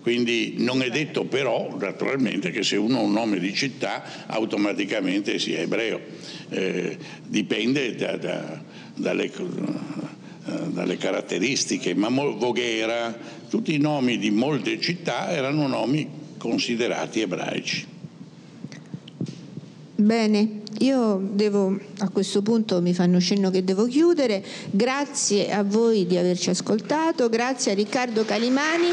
[0.00, 5.38] Quindi non è detto però, naturalmente, che se uno ha un nome di città automaticamente
[5.38, 6.00] sia ebreo.
[6.48, 8.62] Eh, dipende da, da,
[8.94, 9.30] dalle,
[10.68, 13.16] dalle caratteristiche, ma Voghera,
[13.48, 17.86] tutti i nomi di molte città erano nomi considerati ebraici.
[20.00, 24.44] Bene, io devo a questo punto mi fanno cenno che devo chiudere.
[24.70, 28.86] Grazie a voi di averci ascoltato, grazie a Riccardo Calimani.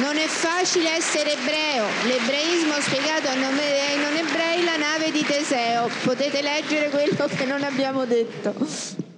[0.00, 5.24] Non è facile essere ebreo, l'ebraismo spiegato a nome dei non ebrei, la nave di
[5.24, 5.88] Teseo.
[6.04, 9.11] Potete leggere quello che non abbiamo detto.